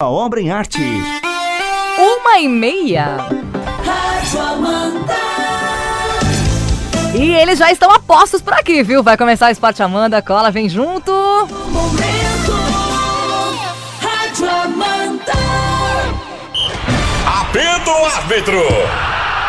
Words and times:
A 0.00 0.06
obra 0.06 0.40
em 0.40 0.48
arte. 0.48 0.78
Uma 1.98 2.38
e 2.38 2.46
meia. 2.46 3.16
Rádio 3.84 4.40
Amanda. 4.40 5.16
E 7.16 7.34
eles 7.34 7.58
já 7.58 7.72
estão 7.72 7.90
a 7.90 7.98
postos 7.98 8.40
por 8.40 8.52
aqui, 8.52 8.84
viu? 8.84 9.02
Vai 9.02 9.16
começar 9.16 9.48
o 9.48 9.50
Esporte 9.50 9.82
Amanda. 9.82 10.22
Cola, 10.22 10.52
vem 10.52 10.68
junto. 10.68 11.10
Momento. 11.10 12.52
Rádio 14.00 14.48
Amanda. 14.48 15.32
Apito 17.40 17.90
o 17.90 18.04
árbitro! 18.04 18.62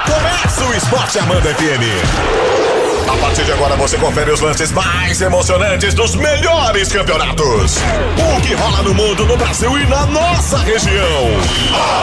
Começa 0.07 0.65
o 0.65 0.73
Esporte 0.73 1.19
Amanda 1.19 1.53
FM. 1.53 2.58
A 3.11 3.17
partir 3.17 3.43
de 3.43 3.51
agora 3.51 3.75
você 3.75 3.97
confere 3.97 4.29
os 4.31 4.39
lances 4.39 4.71
mais 4.71 5.19
emocionantes 5.19 5.95
dos 5.95 6.13
melhores 6.13 6.91
campeonatos. 6.91 7.77
O 8.37 8.41
que 8.41 8.53
rola 8.53 8.83
no 8.83 8.93
mundo, 8.93 9.25
no 9.25 9.35
Brasil 9.35 9.75
e 9.79 9.87
na 9.87 10.05
nossa 10.05 10.59
região. 10.59 11.25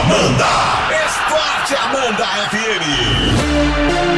Amanda! 0.00 0.46
Esporte 1.06 1.76
Amanda 1.76 2.26
FM. 2.50 4.15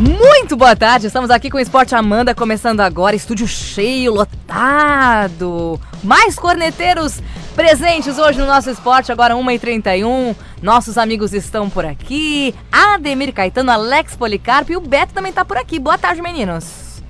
Muito 0.00 0.56
boa 0.56 0.74
tarde, 0.74 1.08
estamos 1.08 1.28
aqui 1.28 1.50
com 1.50 1.58
o 1.58 1.60
Esporte 1.60 1.94
Amanda, 1.94 2.34
começando 2.34 2.80
agora, 2.80 3.14
estúdio 3.14 3.46
cheio, 3.46 4.14
lotado. 4.14 5.78
Mais 6.02 6.36
corneteiros 6.36 7.20
presentes 7.54 8.16
hoje 8.16 8.38
no 8.38 8.46
nosso 8.46 8.70
esporte, 8.70 9.12
agora 9.12 9.34
1h31. 9.34 10.34
Nossos 10.62 10.96
amigos 10.96 11.34
estão 11.34 11.68
por 11.68 11.84
aqui. 11.84 12.54
Ademir 12.72 13.30
Caetano, 13.34 13.70
Alex 13.70 14.16
Policarpo 14.16 14.72
e 14.72 14.76
o 14.78 14.80
Beto 14.80 15.12
também 15.12 15.34
tá 15.34 15.44
por 15.44 15.58
aqui. 15.58 15.78
Boa 15.78 15.98
tarde, 15.98 16.22
meninos. 16.22 17.02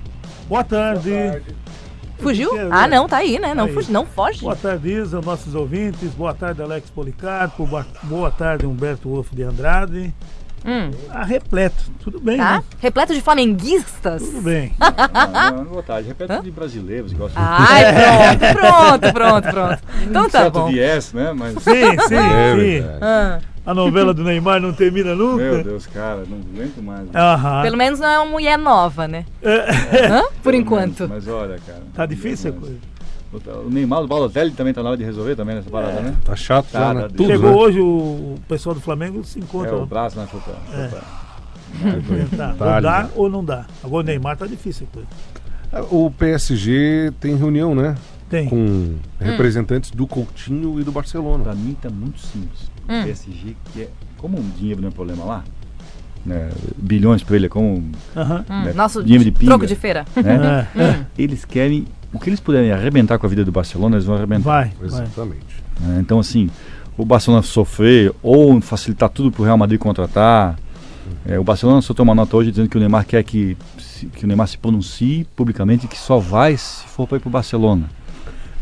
Boa 0.49 0.65
tarde. 0.65 1.41
Fugiu? 2.19 2.51
Ah, 2.69 2.89
não, 2.89 3.07
tá 3.07 3.17
aí, 3.17 3.39
né? 3.39 3.53
Não, 3.53 3.65
Aí. 3.65 3.73
fugi, 3.73 3.89
não 3.89 4.05
foge. 4.05 4.41
Boa 4.41 4.55
tarde, 4.55 4.91
Isa, 4.91 5.21
nossos 5.21 5.55
ouvintes. 5.55 6.11
Boa 6.11 6.33
tarde, 6.33 6.61
Alex 6.61 6.89
Policarpo. 6.89 7.65
Boa, 7.65 7.87
boa 8.03 8.29
tarde, 8.29 8.65
Humberto 8.65 9.07
Wolff 9.07 9.33
de 9.33 9.43
Andrade. 9.43 10.13
Hum, 10.65 10.91
Ah, 11.09 11.23
repleto. 11.23 11.83
Tudo 12.03 12.19
bem, 12.19 12.37
tá? 12.37 12.57
né? 12.57 12.63
Repleto 12.79 13.13
de 13.13 13.21
flamenguistas. 13.21 14.21
Tudo 14.21 14.41
bem. 14.41 14.73
Não, 14.79 15.57
não, 15.57 15.65
boa 15.65 15.83
tarde. 15.83 16.07
Repete 16.09 16.41
de 16.43 16.51
brasileiros, 16.51 17.11
igual 17.11 17.29
Ai, 17.35 17.83
pronto, 18.53 18.53
pronto, 18.53 19.13
pronto, 19.13 19.49
pronto. 19.51 19.79
Então 20.07 20.23
tá 20.23 20.29
certo 20.41 20.53
bom. 20.59 20.67
viés, 20.69 21.13
né? 21.13 21.33
Mas. 21.33 21.53
Sim, 21.63 21.97
sim, 22.07 22.15
É 22.15 22.55
sim. 22.55 22.85
Ah, 23.01 23.39
A 23.65 23.73
novela 23.73 24.13
do 24.13 24.23
Neymar 24.23 24.59
não 24.61 24.71
termina 24.73 25.15
nunca. 25.15 25.43
Meu 25.43 25.63
Deus, 25.63 25.87
cara, 25.87 26.23
não 26.27 26.37
aguento 26.37 26.81
mais. 26.81 27.07
Aham. 27.13 27.61
pelo 27.63 27.77
menos 27.77 27.99
não 27.99 28.07
é 28.09 28.19
uma 28.19 28.31
mulher 28.31 28.57
nova, 28.57 29.07
né? 29.07 29.25
É, 29.41 30.07
Hã? 30.07 30.21
Por 30.23 30.51
Pelo 30.51 30.55
enquanto. 30.57 31.07
menos, 31.07 31.25
Mas 31.25 31.27
olha, 31.27 31.59
cara. 31.65 31.81
Tá 31.93 32.05
difícil 32.05 32.51
a 32.51 32.53
coisa. 32.53 32.75
O 33.33 33.69
Neymar, 33.69 34.01
o 34.03 34.07
Balotelli 34.07 34.51
também 34.51 34.73
tá 34.73 34.83
na 34.83 34.89
hora 34.89 34.97
de 34.97 35.03
resolver 35.05 35.35
também 35.35 35.55
nessa 35.55 35.69
parada, 35.69 36.01
né? 36.01 36.13
Tá 36.25 36.35
chato 36.35 36.67
Tá, 36.71 36.79
já, 36.79 36.93
né? 36.93 37.01
Tudo, 37.07 37.25
Chegou 37.27 37.49
né? 37.51 37.55
hoje 37.55 37.79
o 37.79 38.35
pessoal 38.47 38.75
do 38.75 38.81
Flamengo 38.81 39.23
se 39.23 39.39
É, 39.39 39.41
encontra. 39.41 39.75
o 39.77 39.85
braço, 39.85 40.19
né? 40.19 40.27
Foi 40.29 40.39
pra- 40.41 40.53
foi 40.65 40.79
É. 40.79 40.87
pra- 42.25 42.53
Tá, 42.53 42.75
ou 42.75 42.81
dá 42.81 43.03
né? 43.03 43.09
ou 43.15 43.29
não 43.29 43.45
dá. 43.45 43.65
Agora 43.83 44.03
o 44.03 44.05
Neymar 44.05 44.35
tá 44.37 44.45
difícil 44.45 44.85
a 44.91 44.93
coisa. 44.93 45.87
O 45.89 46.11
PSG 46.11 47.13
tem 47.21 47.35
reunião, 47.37 47.73
né? 47.73 47.95
Tem. 48.29 48.47
Com 48.49 48.95
representantes 49.19 49.91
do 49.91 50.05
Coutinho 50.05 50.79
e 50.79 50.83
do 50.83 50.91
Barcelona. 50.91 51.43
Pra 51.45 51.55
mim 51.55 51.75
tá 51.81 51.89
muito 51.89 52.19
simples. 52.19 52.69
O 52.87 52.93
Hum. 52.93 53.03
PSG, 53.03 53.55
que 53.71 53.81
é. 53.83 53.89
Como 54.17 54.37
o 54.37 54.43
dinheiro 54.57 54.81
não 54.81 54.89
é 54.89 54.91
problema 54.91 55.23
lá, 55.23 55.43
né? 56.25 56.49
Bilhões 56.77 57.23
pra 57.23 57.35
ele 57.37 57.45
é 57.45 57.49
como. 57.49 57.91
Aham. 58.15 58.45
Hum, 58.49 58.63
né, 58.65 58.73
nosso 58.73 59.01
dinheiro 59.01 59.23
de 59.23 59.31
pinga, 59.31 59.45
troco 59.51 59.65
de 59.65 59.75
feira. 59.75 60.05
Né? 60.15 60.67
É, 60.75 61.05
Eles 61.17 61.45
querem. 61.45 61.85
O 62.13 62.19
que 62.19 62.29
eles 62.29 62.39
puderem 62.39 62.71
arrebentar 62.71 63.17
com 63.17 63.25
a 63.25 63.29
vida 63.29 63.43
do 63.45 63.51
Barcelona, 63.51 63.95
eles 63.95 64.05
vão 64.05 64.15
arrebentar. 64.15 64.43
vai, 64.43 64.71
vai. 64.79 64.87
Exatamente. 65.03 65.45
né? 65.79 65.97
Então, 66.01 66.19
assim, 66.19 66.49
o 66.97 67.05
Barcelona 67.05 67.41
sofrer 67.41 68.13
ou 68.21 68.59
facilitar 68.61 69.09
tudo 69.09 69.31
pro 69.31 69.43
Real 69.43 69.57
Madrid 69.57 69.79
contratar. 69.79 70.57
É, 71.25 71.39
o 71.39 71.43
Barcelona 71.43 71.81
soltou 71.81 72.03
uma 72.03 72.15
nota 72.15 72.35
hoje 72.37 72.51
dizendo 72.51 72.67
que 72.69 72.77
o 72.77 72.79
Neymar 72.79 73.05
quer 73.05 73.23
que, 73.23 73.55
que 74.13 74.23
o 74.23 74.27
Neymar 74.27 74.47
se 74.47 74.57
pronuncie 74.57 75.25
publicamente 75.35 75.87
que 75.87 75.97
só 75.97 76.19
vai 76.19 76.55
se 76.57 76.85
for 76.87 77.07
para 77.07 77.17
ir 77.17 77.19
pro 77.21 77.29
Barcelona. 77.29 77.89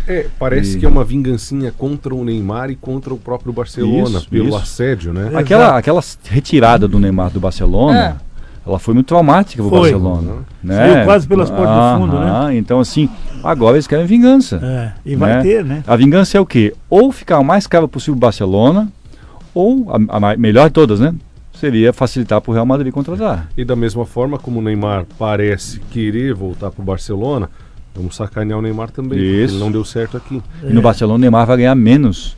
É, 0.08 0.28
parece 0.40 0.78
E- 0.78 0.80
que 0.80 0.86
é 0.86 0.90
uma 0.90 1.04
vingancinha 1.04 1.72
contra 1.72 2.14
o 2.16 2.24
Neymar 2.26 2.70
e 2.72 2.76
contra 2.76 3.14
o 3.14 3.18
próprio 3.18 3.54
Barcelona, 3.54 4.18
Isso, 4.20 4.30
pelo 4.30 4.50
isso. 4.50 4.58
assédio, 4.58 5.14
né? 5.14 5.30
É. 5.34 5.38
Aquela, 5.38 5.78
aquela 5.78 6.02
retirada 6.26 6.88
do 6.88 6.98
Neymar 7.00 7.30
do 7.30 7.40
Barcelona, 7.40 8.20
ela 8.70 8.80
foi 8.80 8.94
muito 8.94 9.08
traumática 9.08 9.62
pro 9.62 9.70
Foi. 9.70 9.80
Barcelona. 9.92 10.32
Né? 10.64 10.76
Saiu 10.76 11.06
quase 11.06 11.28
pelas 11.28 11.50
portas 11.50 11.76
do 11.76 12.00
fundo, 12.00 12.20
né? 12.20 12.30
Aham, 12.30 12.54
Então, 12.54 12.80
assim, 12.80 13.10
agora 13.44 13.76
eles 13.76 13.88
querem 13.88 14.06
vingança. 14.06 14.60
É, 14.64 14.92
e 15.06 15.16
vai 15.16 15.36
Né? 15.36 15.42
ter, 15.42 15.66
né? 15.66 15.84
A 15.88 15.96
vingança 15.96 16.38
é 16.38 16.42
o 16.42 16.46
quê? 16.46 16.74
Ou 16.90 17.12
ficar 17.12 17.40
o 17.40 17.44
mais 17.44 17.66
caro 17.68 17.88
possível 17.88 18.14
o 18.16 18.20
Barcelona, 18.20 18.88
ou 19.54 19.88
a, 20.10 20.18
a 20.32 20.38
melhor 20.38 20.68
de 20.70 20.74
todas, 20.74 21.00
né? 21.00 21.14
Seria 21.54 21.92
facilitar 21.92 22.40
pro 22.40 22.54
Real 22.54 22.66
Madrid 22.66 22.94
contratar. 22.94 23.50
E 23.58 23.66
da 23.66 23.76
mesma 23.76 24.06
forma 24.06 24.38
como 24.38 24.60
o 24.60 24.62
Neymar 24.62 25.06
parece 25.18 25.80
querer 25.92 26.34
voltar 26.34 26.72
pro 26.72 26.82
Barcelona, 26.84 27.50
vamos 27.94 28.16
sacanear 28.16 28.60
o 28.60 28.62
Neymar 28.62 28.92
também, 28.92 29.18
porque 29.20 29.26
Isso. 29.44 29.56
ele 29.56 29.64
não 29.64 29.72
deu 29.72 29.84
certo 29.84 30.16
aqui. 30.16 30.42
E 30.64 30.72
no 30.72 30.82
Barcelona 30.82 31.16
o 31.16 31.20
Neymar 31.20 31.46
vai 31.46 31.58
ganhar 31.58 31.76
menos 31.76 32.38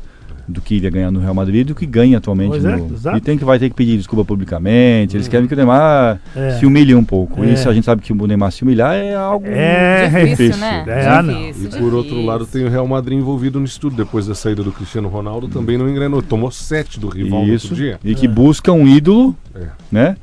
do 0.51 0.62
que 0.62 0.75
iria 0.75 0.89
ganhar 0.89 1.09
no 1.12 1.19
Real 1.19 1.34
Madrid 1.34 1.66
do 1.67 1.73
que 1.73 1.85
ganha 1.85 2.17
atualmente 2.17 2.50
Pois 2.50 2.63
no. 2.63 3.09
é. 3.12 3.17
E 3.17 3.22
tem 3.22 3.38
que 3.38 3.45
vai 3.45 3.57
ter 3.57 3.69
que 3.69 3.75
pedir 3.75 3.97
desculpa 3.97 4.23
publicamente. 4.25 5.16
Eles 5.17 5.28
querem 5.28 5.47
que 5.47 5.53
o 5.53 5.57
Neymar 5.57 6.19
É. 6.35 6.51
se 6.59 6.66
humilhe 6.66 6.94
um 6.94 7.03
pouco. 7.03 7.44
É. 7.44 7.53
E 7.53 7.57
se 7.57 7.67
a 7.67 7.73
gente 7.73 7.85
sabe 7.85 8.01
que 8.01 8.12
o 8.13 8.28
Neymar 8.28 8.51
se 8.51 8.63
humilhar 8.63 8.94
é 8.94 9.16
algo. 9.16 9.45
É, 9.47 10.06
Difícil, 10.07 10.28
difícil. 10.47 10.57
né? 10.61 10.84
É, 10.88 11.07
ah, 11.07 11.23
não. 11.23 11.34
Difícil, 11.47 11.79
E 11.79 11.81
por 11.81 11.94
outro 11.94 12.22
lado 12.25 12.45
tem 12.45 12.63
o 12.66 12.69
Real 12.69 12.88
Madrid 12.88 13.17
envolvido 13.17 13.59
nisso 13.59 13.79
tudo. 13.79 13.95
Depois 13.95 14.28
da 14.28 14.35
saída 14.35 14.61
do 14.63 14.72
Cristiano 14.72 15.07
Ronaldo 15.07 15.47
também 15.47 15.78
não 15.78 15.90
engrenou. 15.90 16.22
Tomou 16.22 16.51
sete 16.51 17.00
do 17.00 17.07
rival 17.07 17.45
no 17.45 17.53
Isso. 17.53 17.67
outro 17.67 17.75
dia. 17.75 18.00
E 18.03 18.13
que 18.16 18.28
busca 18.28 18.72
um 18.72 18.88
ídolo, 18.88 19.35
É. 19.56 19.67
né? 19.91 20.17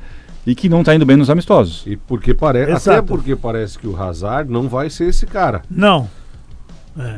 E 0.47 0.55
que 0.55 0.67
não 0.69 0.83
tá 0.83 0.95
indo 0.95 1.05
bem 1.05 1.15
nos 1.17 1.29
amistosos. 1.29 1.83
E 1.85 1.95
porque 1.95 2.33
parece, 2.33 2.89
até 2.89 3.01
porque 3.01 3.35
parece 3.35 3.77
que 3.77 3.85
o 3.85 3.95
Hazard 4.01 4.51
não 4.51 4.67
vai 4.67 4.89
ser 4.89 5.05
esse 5.09 5.25
cara. 5.27 5.61
Não. 5.69 6.09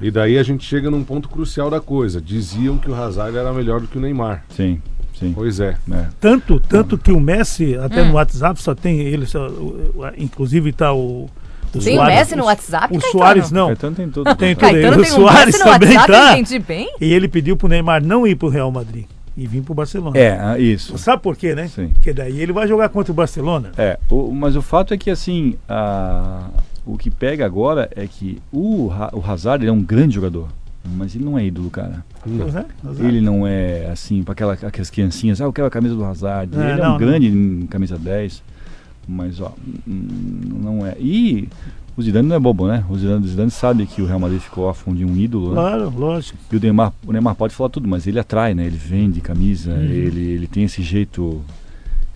E 0.01 0.11
daí 0.11 0.37
a 0.37 0.43
gente 0.43 0.63
chega 0.65 0.91
num 0.91 1.03
ponto 1.03 1.27
crucial 1.29 1.69
da 1.69 1.79
coisa. 1.79 2.21
Diziam 2.21 2.77
que 2.77 2.89
o 2.89 2.95
Hazard 2.95 3.35
era 3.35 3.51
melhor 3.53 3.79
do 3.81 3.87
que 3.87 3.97
o 3.97 4.01
Neymar. 4.01 4.43
Sim, 4.49 4.81
sim. 5.17 5.31
Pois 5.33 5.59
é. 5.59 5.75
né? 5.87 6.09
Tanto, 6.19 6.59
tanto 6.59 6.97
que 6.97 7.11
o 7.11 7.19
Messi, 7.19 7.75
até 7.77 8.01
Hum. 8.03 8.07
no 8.09 8.13
WhatsApp, 8.13 8.61
só 8.61 8.75
tem 8.75 8.99
ele, 8.99 9.25
só, 9.25 9.47
o- 9.47 9.91
o- 9.95 10.21
inclusive 10.21 10.71
tá 10.71 10.93
o. 10.93 11.29
o 11.73 11.79
Tem 11.79 11.97
o 11.97 12.03
Messi 12.05 12.35
no 12.35 12.45
WhatsApp, 12.45 12.87
O 12.95 12.99
Caetano? 12.99 13.11
Soares 13.11 13.51
não. 13.51 13.67
Caetano 13.67 13.95
tem 13.95 14.09
tudo. 14.09 14.35
Tem 14.35 14.55
tudo. 14.55 14.61
Caetano 14.61 14.97
O 14.97 15.03
tem 15.03 15.11
um 15.11 15.15
Suárez 15.15 15.45
Messi 15.45 15.59
no 15.59 15.71
também 15.71 15.89
WhatsApp, 15.97 16.11
tá. 16.11 16.33
entendi 16.37 16.59
bem. 16.59 16.93
E 17.01 17.13
ele 17.13 17.27
pediu 17.27 17.55
pro 17.57 17.67
Neymar 17.67 18.03
não 18.03 18.27
ir 18.27 18.35
pro 18.35 18.49
Real 18.49 18.71
Madrid 18.71 19.05
e 19.37 19.47
vir 19.47 19.61
pro 19.61 19.73
Barcelona. 19.73 20.17
É, 20.17 20.37
ah, 20.39 20.59
isso. 20.59 20.97
Sabe 20.97 21.23
por 21.23 21.35
quê, 21.37 21.55
né? 21.55 21.67
Sim. 21.69 21.87
Porque 21.93 22.13
daí 22.13 22.39
ele 22.41 22.51
vai 22.51 22.67
jogar 22.67 22.89
contra 22.89 23.11
o 23.11 23.15
Barcelona. 23.15 23.71
É, 23.77 23.97
o- 24.09 24.31
mas 24.33 24.55
o 24.57 24.61
fato 24.61 24.93
é 24.93 24.97
que 24.97 25.09
assim, 25.09 25.55
a- 25.67 26.47
o 26.93 26.97
que 26.97 27.09
pega 27.09 27.45
agora 27.45 27.89
é 27.95 28.05
que 28.05 28.39
o, 28.51 28.89
o 29.13 29.23
Hazard 29.25 29.63
ele 29.63 29.69
é 29.69 29.73
um 29.73 29.81
grande 29.81 30.15
jogador, 30.15 30.49
mas 30.97 31.15
ele 31.15 31.23
não 31.23 31.37
é 31.37 31.45
ídolo, 31.45 31.69
cara. 31.69 32.03
Pois 32.23 32.39
é, 32.55 32.65
exato. 32.89 33.03
Ele 33.03 33.21
não 33.21 33.47
é 33.47 33.87
assim, 33.91 34.23
para 34.23 34.33
aquela, 34.33 34.53
aquelas 34.53 34.89
criancinhas, 34.89 35.39
ah, 35.39 35.45
eu 35.45 35.53
quero 35.53 35.67
a 35.67 35.71
camisa 35.71 35.95
do 35.95 36.03
Hazard. 36.03 36.55
É, 36.57 36.59
ele 36.59 36.81
é 36.81 36.83
não, 36.83 36.95
um 36.95 36.97
grande 36.97 37.27
em 37.27 37.65
camisa 37.67 37.97
10, 37.97 38.43
mas 39.07 39.39
ó, 39.39 39.53
hum, 39.87 40.07
não 40.61 40.85
é. 40.85 40.95
E 40.99 41.47
o 41.95 42.01
Zidane 42.01 42.27
não 42.27 42.35
é 42.35 42.39
bobo, 42.39 42.67
né? 42.67 42.83
O 42.89 42.97
Zidane, 42.97 43.23
o 43.25 43.27
Zidane 43.27 43.51
sabe 43.51 43.85
que 43.85 44.01
o 44.01 44.05
Real 44.05 44.19
Madrid 44.19 44.39
ficou 44.41 44.65
órfão 44.65 44.93
de 44.93 45.05
um 45.05 45.15
ídolo, 45.15 45.49
né? 45.49 45.55
Claro, 45.55 45.93
lógico. 45.97 46.37
E 46.51 46.55
o 46.55 46.59
Neymar, 46.59 46.93
o 47.05 47.11
Neymar 47.11 47.35
pode 47.35 47.53
falar 47.55 47.69
tudo, 47.69 47.87
mas 47.87 48.05
ele 48.07 48.19
atrai, 48.19 48.53
né? 48.53 48.65
Ele 48.65 48.77
vende 48.77 49.21
camisa, 49.21 49.71
Uhum. 49.71 49.81
ele, 49.81 50.21
ele 50.21 50.47
tem 50.47 50.63
esse 50.63 50.81
jeito 50.81 51.41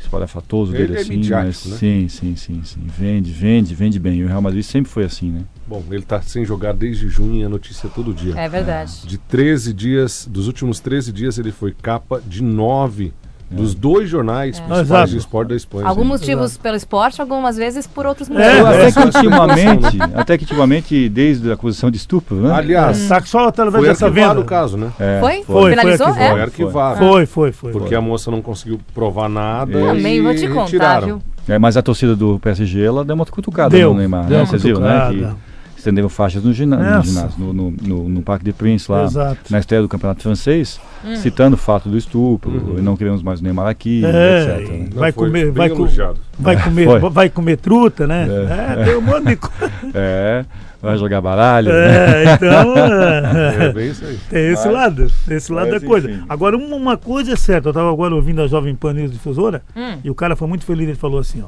espalhafatoso 0.06 0.74
Ele 0.74 0.88
dele 0.88 0.98
é 0.98 1.02
assim, 1.02 1.16
midiático, 1.18 1.70
mas 1.70 1.72
né? 1.72 1.78
sim, 1.78 2.08
sim, 2.08 2.36
sim, 2.36 2.62
sim. 2.64 2.82
Vende, 2.86 3.32
vende, 3.32 3.76
vende 3.76 4.00
bem. 4.00 4.20
E 4.20 4.24
o 4.24 4.28
Real 4.28 4.42
Madrid 4.42 4.64
sempre 4.64 4.92
foi 4.92 5.04
assim, 5.04 5.32
né? 5.32 5.42
Bom, 5.68 5.84
ele 5.92 6.04
tá 6.04 6.22
sem 6.22 6.46
jogar 6.46 6.74
desde 6.74 7.08
junho 7.08 7.42
e 7.42 7.44
a 7.44 7.50
notícia 7.50 7.88
é 7.88 7.90
todo 7.90 8.14
dia. 8.14 8.34
É 8.38 8.48
verdade. 8.48 9.06
De 9.06 9.18
13 9.18 9.74
dias, 9.74 10.28
dos 10.30 10.48
últimos 10.48 10.80
13 10.80 11.12
dias, 11.12 11.38
ele 11.38 11.52
foi 11.52 11.72
capa 11.74 12.22
de 12.26 12.42
9 12.42 13.14
dos 13.50 13.76
dois 13.76 14.10
jornais 14.10 14.58
principais 14.60 14.82
Exato. 14.88 15.12
de 15.12 15.18
esporte 15.18 15.50
da 15.50 15.56
Espanha. 15.56 15.88
Alguns 15.88 16.04
Sim. 16.04 16.10
motivos 16.10 16.58
pelo 16.58 16.76
esporte, 16.76 17.22
algumas 17.22 17.56
vezes 17.56 17.86
por 17.86 18.06
outros 18.06 18.30
É, 18.30 18.34
motivos. 18.34 18.66
até 18.66 18.76
é, 18.76 18.80
que 18.80 18.86
essa 19.00 19.06
ultimamente, 19.06 19.98
até 20.16 20.38
que 20.38 20.44
ultimamente, 20.46 21.10
desde 21.10 21.52
a 21.52 21.54
acusação 21.54 21.92
de 21.92 21.98
estupro, 21.98 22.38
né? 22.38 22.52
Aliás, 22.54 22.98
Só 22.98 23.22
que 23.22 23.30
só 23.30 23.48
através 23.48 23.76
foi 23.84 23.88
dessa 23.88 24.06
arquivado 24.08 24.30
venda. 24.34 24.42
o 24.42 24.46
caso, 24.46 24.78
né? 24.78 24.92
É, 25.00 25.20
Foi? 25.20 25.44
Foi, 25.44 25.70
Finalizou? 25.72 26.08
foi 26.08 26.16
Foi 26.16 26.24
é? 26.40 26.42
arquivado. 26.42 26.98
Foi, 26.98 27.26
foi, 27.26 27.52
foi. 27.52 27.72
Porque 27.72 27.94
a 27.96 28.02
moça 28.02 28.32
não 28.32 28.42
conseguiu 28.42 28.80
provar 28.94 29.30
nada. 29.30 29.72
Também 29.80 30.18
e 30.18 30.22
vou 30.22 30.34
te 30.36 30.48
contar, 30.48 30.64
retiraram. 30.64 31.08
viu? 31.08 31.22
É, 31.48 31.60
mas 31.60 31.78
a 31.78 31.82
torcida 31.84 32.16
do 32.16 32.40
PSG, 32.40 32.82
ela 32.84 33.06
deu 33.06 33.16
uma 33.16 33.26
cutucada 33.26 33.70
Deu, 33.70 33.94
no 33.94 34.00
Neymar, 34.00 34.26
deu 34.26 34.40
né? 34.40 34.46
Vocês 34.46 34.64
viram, 34.64 34.80
né? 34.82 35.00
cutucada. 35.08 35.36
Que 35.36 35.55
estenderam 35.86 36.10
faixas 36.10 36.44
no, 36.44 36.52
gina- 36.52 36.98
no 36.98 37.04
ginásio, 37.04 37.36
no, 37.38 37.54
no, 37.54 37.72
no- 37.72 38.10
no 38.10 38.22
Parque 38.22 38.44
de 38.44 38.52
Prince, 38.52 38.92
lá 38.92 39.04
Exato. 39.04 39.38
na 39.52 39.60
estreia 39.60 39.82
do 39.84 39.88
Campeonato 39.88 40.24
Francês, 40.24 40.80
Hum. 41.06 41.16
citando 41.18 41.54
o 41.56 41.58
fato 41.58 41.88
do 41.88 41.98
estupro, 41.98 42.50
Uhum. 42.52 42.80
e 42.80 42.82
não 42.82 42.98
queremos 42.98 43.22
mais 43.22 43.40
o 43.40 43.44
Neymar 43.44 43.68
aqui, 43.68 44.04
É, 44.04 44.58
etc. 44.60 44.70
né? 44.72 44.90
Vai 44.94 45.12
comer, 45.12 45.52
vai, 45.52 45.70
co- 45.70 45.76
elogiado. 45.76 46.20
vai 46.40 46.62
comer, 46.62 46.86
Foi. 47.00 47.10
vai 47.12 47.30
comer 47.30 47.58
truta, 47.58 48.08
né? 48.08 48.28
É. 48.28 48.82
É, 48.82 48.86
tem 48.86 48.96
um 48.98 49.02
monte 49.02 49.26
de 49.28 49.36
coisa. 49.36 49.74
É, 49.94 50.44
vai 50.82 50.98
jogar 50.98 51.22
baralho. 51.22 51.72
né? 51.72 52.24
É, 52.26 52.34
então. 52.34 52.74
É 52.78 53.66
é, 53.70 53.72
bem 53.74 53.90
isso 53.92 54.04
aí. 54.06 54.20
Tem 54.30 54.52
esse 54.52 54.66
Mas- 54.66 54.74
lado, 54.74 55.12
tem 55.28 55.38
esse 55.38 55.52
lado 55.52 55.70
da 55.72 55.80
coisa. 55.80 56.10
enfim. 56.10 56.24
Agora, 56.28 56.58
uma, 56.58 56.76
uma 56.76 56.98
coisa 56.98 57.34
é 57.34 57.36
certa, 57.36 57.68
eu 57.68 57.72
estava 57.72 57.92
agora 57.92 58.14
ouvindo 58.16 58.42
a 58.42 58.48
Jovem 58.48 58.74
Pan 58.76 58.94
News 58.94 59.12
Difusora, 59.12 59.62
Hum. 59.76 59.98
e 60.04 60.10
o 60.10 60.16
cara 60.16 60.36
foi 60.36 60.48
muito 60.48 60.66
feliz, 60.66 60.88
ele 60.88 60.98
falou 60.98 61.20
assim, 61.20 61.44
ó, 61.44 61.48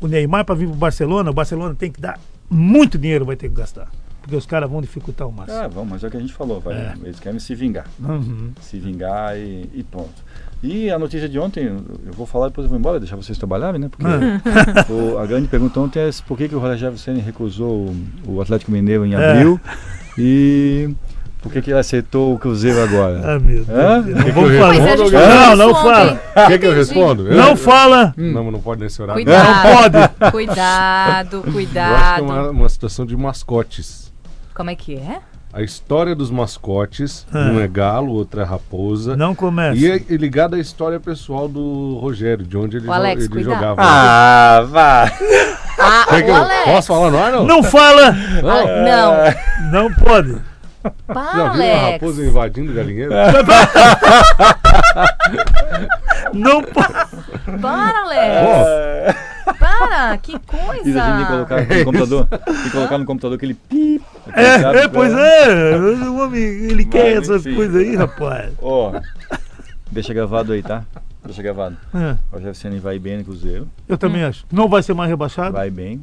o 0.00 0.06
Neymar 0.08 0.44
para 0.44 0.54
vir 0.56 0.66
pro 0.68 0.76
Barcelona, 0.76 1.30
o 1.30 1.34
Barcelona 1.34 1.74
tem 1.78 1.90
que 1.90 2.00
dar 2.00 2.18
muito 2.50 2.96
dinheiro, 2.98 3.24
vai 3.24 3.36
ter 3.36 3.48
que 3.48 3.54
gastar. 3.56 3.88
Porque 4.22 4.34
os 4.34 4.44
caras 4.44 4.68
vão 4.68 4.80
dificultar 4.80 5.28
o 5.28 5.32
máximo. 5.32 5.56
Ah, 5.56 5.68
vamos, 5.68 5.88
mas 5.90 6.02
é 6.04 6.08
o 6.08 6.10
que 6.10 6.16
a 6.16 6.20
gente 6.20 6.32
falou, 6.32 6.60
vai, 6.60 6.74
É. 6.74 6.94
eles 7.04 7.20
querem 7.20 7.38
se 7.38 7.54
vingar. 7.54 7.86
Uhum. 8.00 8.50
Se 8.60 8.76
vingar 8.78 9.36
e, 9.38 9.70
e 9.72 9.84
ponto. 9.84 10.24
E 10.62 10.90
a 10.90 10.98
notícia 10.98 11.28
de 11.28 11.38
ontem, 11.38 11.64
eu 11.66 12.12
vou 12.12 12.26
falar 12.26 12.48
depois 12.48 12.64
eu 12.64 12.70
vou 12.70 12.78
embora, 12.78 12.98
deixar 12.98 13.14
vocês 13.14 13.38
trabalharem, 13.38 13.80
né? 13.80 13.88
Porque 13.88 14.04
o- 14.92 15.18
a 15.18 15.26
grande 15.26 15.46
pergunta 15.46 15.78
ontem 15.78 16.00
é 16.00 16.10
por 16.26 16.36
que, 16.36 16.48
que 16.48 16.56
o 16.56 16.58
Rogério 16.58 16.98
Ceni 16.98 17.20
recusou 17.20 17.86
o, 18.26 18.32
o 18.34 18.40
Atlético 18.40 18.72
Mineiro 18.72 19.06
em 19.06 19.14
É. 19.14 19.30
abril 19.30 19.60
e 20.18 20.90
por 21.46 21.52
que, 21.52 21.62
que 21.62 21.70
ele 21.70 21.78
aceitou 21.78 22.34
o 22.34 22.38
Cruzeiro 22.38 22.82
agora? 22.82 23.20
Ah, 23.36 23.38
meu 23.38 23.64
Deus. 23.64 23.68
Hã? 23.68 24.00
Não 24.00 24.14
Que 24.14 24.24
que 24.24 24.30
vamos 24.32 24.50
é, 24.52 24.96
gente 24.96 25.12
Não, 25.12 25.56
não 25.56 25.74
fala. 25.74 26.02
ontem. 26.12 26.18
Quer 26.48 26.58
que 26.58 26.66
eu 26.66 26.74
respondo? 26.74 27.28
Eu- 27.28 27.36
Não 27.36 27.56
fala! 27.56 28.14
Não, 28.16 28.50
não 28.50 28.60
pode 28.60 28.80
nesse 28.82 29.00
horário. 29.00 29.22
Cuidado. 29.24 30.14
Não 30.20 30.30
Cuidado, 30.32 31.32
Eu 31.36 31.38
acho 31.40 31.42
que 31.42 31.48
é 31.48 31.52
cuidado. 31.52 32.22
uma, 32.24 32.50
uma 32.50 32.68
situação 32.68 33.06
de 33.06 33.16
mascotes. 33.16 34.12
Como 34.54 34.70
é 34.70 34.74
que 34.74 34.96
é? 34.96 35.18
A 35.52 35.62
história 35.62 36.14
dos 36.14 36.30
mascotes, 36.30 37.26
Ah. 37.32 37.50
um 37.50 37.60
é 37.60 37.66
galo, 37.66 38.12
outro 38.12 38.40
é 38.40 38.44
raposa. 38.44 39.16
Não 39.16 39.34
começa. 39.34 39.76
E 39.78 39.90
é 39.90 39.94
é 39.96 40.16
ligado 40.16 40.54
à 40.54 40.58
história 40.58 41.00
pessoal 41.00 41.48
do 41.48 41.98
Rogério, 42.00 42.44
de 42.44 42.56
onde 42.58 42.76
ele, 42.76 42.86
O 42.86 42.92
Alex, 42.92 43.24
ele 43.24 43.32
cuidado. 43.32 43.54
jogava. 43.54 43.80
Ah, 43.82 44.66
vá! 44.68 45.04
Ah, 45.78 46.06
que 46.22 46.30
o 46.30 46.34
Alex. 46.34 46.64
posso 46.64 46.86
falar 46.88 47.10
no 47.10 47.18
ar, 47.18 47.32
não? 47.32 47.44
Não 47.46 47.62
fala! 47.62 48.08
Ah, 48.44 49.70
não. 49.70 49.82
Não 49.82 49.94
pode. 49.94 50.36
Para, 51.06 51.32
Já 51.32 51.32
viu 51.32 51.44
a 51.44 51.50
Alex. 51.50 51.92
raposa 51.92 52.24
invadindo 52.24 52.72
o 52.72 52.74
galinheiro? 52.74 53.12
Não 56.32 56.62
pode. 56.62 56.92
Para, 57.60 57.98
Alex. 58.00 59.16
Para, 59.58 60.18
que 60.18 60.38
coisa. 60.40 60.88
Isso 60.88 60.98
a 60.98 61.06
gente 61.06 61.16
tem 61.16 61.26
que 61.26 61.32
colocar 61.32 61.60
no 61.60 61.84
computador. 61.84 62.26
Tem 62.26 62.62
que 62.62 62.70
colocar 62.70 62.98
no 62.98 63.04
computador 63.04 63.36
aquele 63.36 63.54
pi. 63.54 64.02
É, 64.34 64.82
é, 64.84 64.88
pois 64.88 65.12
é. 65.12 65.76
O 65.76 66.18
homem, 66.20 66.42
ele 66.42 66.84
quer 66.84 67.16
Mas, 67.16 67.24
essas 67.30 67.46
enfim. 67.46 67.56
coisas 67.56 67.76
aí, 67.76 67.94
rapaz. 67.96 68.52
Ó, 68.60 68.92
deixa 69.90 70.12
gravado 70.12 70.52
aí, 70.52 70.62
tá? 70.62 70.84
Deixa 71.24 71.42
gravado. 71.42 71.76
É, 71.94 72.16
O 72.50 72.54
Ceni 72.54 72.78
vai 72.78 72.98
bem 72.98 73.18
no 73.18 73.24
Cruzeiro, 73.24 73.68
eu 73.88 73.96
também 73.98 74.22
acho. 74.24 74.44
Não 74.52 74.68
vai 74.68 74.82
ser 74.82 74.94
mais 74.94 75.10
rebaixado. 75.10 75.52
vai 75.52 75.70
bem. 75.70 76.00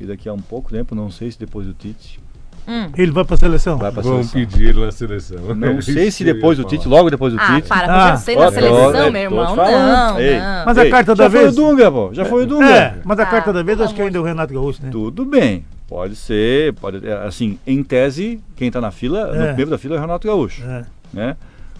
E 0.00 0.06
daqui 0.06 0.28
a 0.28 0.32
um 0.32 0.38
pouco 0.40 0.70
tempo, 0.70 0.94
não 0.96 1.10
sei 1.10 1.30
se 1.30 1.38
depois 1.38 1.64
do 1.66 1.72
Tite, 1.72 2.18
Hum. 2.68 2.88
Ele 2.96 3.10
vai 3.12 3.24
pra 3.24 3.36
seleção. 3.36 3.78
vai 3.78 3.92
pra 3.92 4.02
Vamos 4.02 4.28
seleção. 4.30 4.52
pedir 4.52 4.68
ele 4.70 4.84
na 4.84 4.90
seleção. 4.92 5.54
Não 5.54 5.80
sei 5.82 6.08
Isso 6.08 6.18
se 6.18 6.24
depois 6.24 6.58
do. 6.58 6.64
Tite, 6.64 6.88
logo 6.88 7.08
depois 7.10 7.32
do 7.32 7.38
Ah, 7.40 7.54
Tite. 7.56 7.68
para, 7.68 7.86
Ah. 7.86 8.00
Rogério 8.10 8.18
Ceni 8.18 8.40
na 8.40 8.50
seleção, 8.50 8.92
meu 9.12 9.12
te 9.12 9.16
irmão. 9.18 9.56
Não, 9.56 10.20
Ei. 10.20 10.38
não. 10.38 10.64
Mas 10.66 10.78
a 10.78 10.90
carta 10.90 11.14
já 11.16 11.24
da 11.24 11.30
foi 11.30 11.40
vez- 11.40 11.52
o 11.52 11.56
Dunga, 11.56 11.90
pô. 11.92 12.10
Já 12.12 12.24
foi 12.24 12.42
o 12.42 12.46
Dunga. 12.46 12.66
É, 12.70 12.94
mas 13.04 13.18
a 13.18 13.22
Ah, 13.22 13.26
carta 13.26 13.52
da 13.52 13.62
vez 13.62 13.80
acho 13.80 13.94
que 13.94 14.02
ainda 14.02 14.18
é 14.18 14.20
o 14.20 14.24
Renato 14.24 14.52
Gaúcho, 14.52 14.82
né? 14.82 14.88
Tudo 14.90 15.24
bem. 15.24 15.64
Pode 15.88 16.16
ser, 16.16 16.72
pode, 16.74 17.06
é, 17.06 17.12
assim, 17.26 17.58
em 17.64 17.82
tese, 17.84 18.40
quem 18.56 18.70
tá 18.70 18.80
na 18.80 18.90
fila, 18.90 19.26
no 19.32 19.40
É. 19.42 19.46
primeiro 19.48 19.70
da 19.70 19.78
fila 19.78 19.94
é 19.94 19.98
o 19.98 20.00
Renato 20.00 20.26
Gaúcho, 20.26 20.62
É. 20.64 20.84
né? 21.14 21.36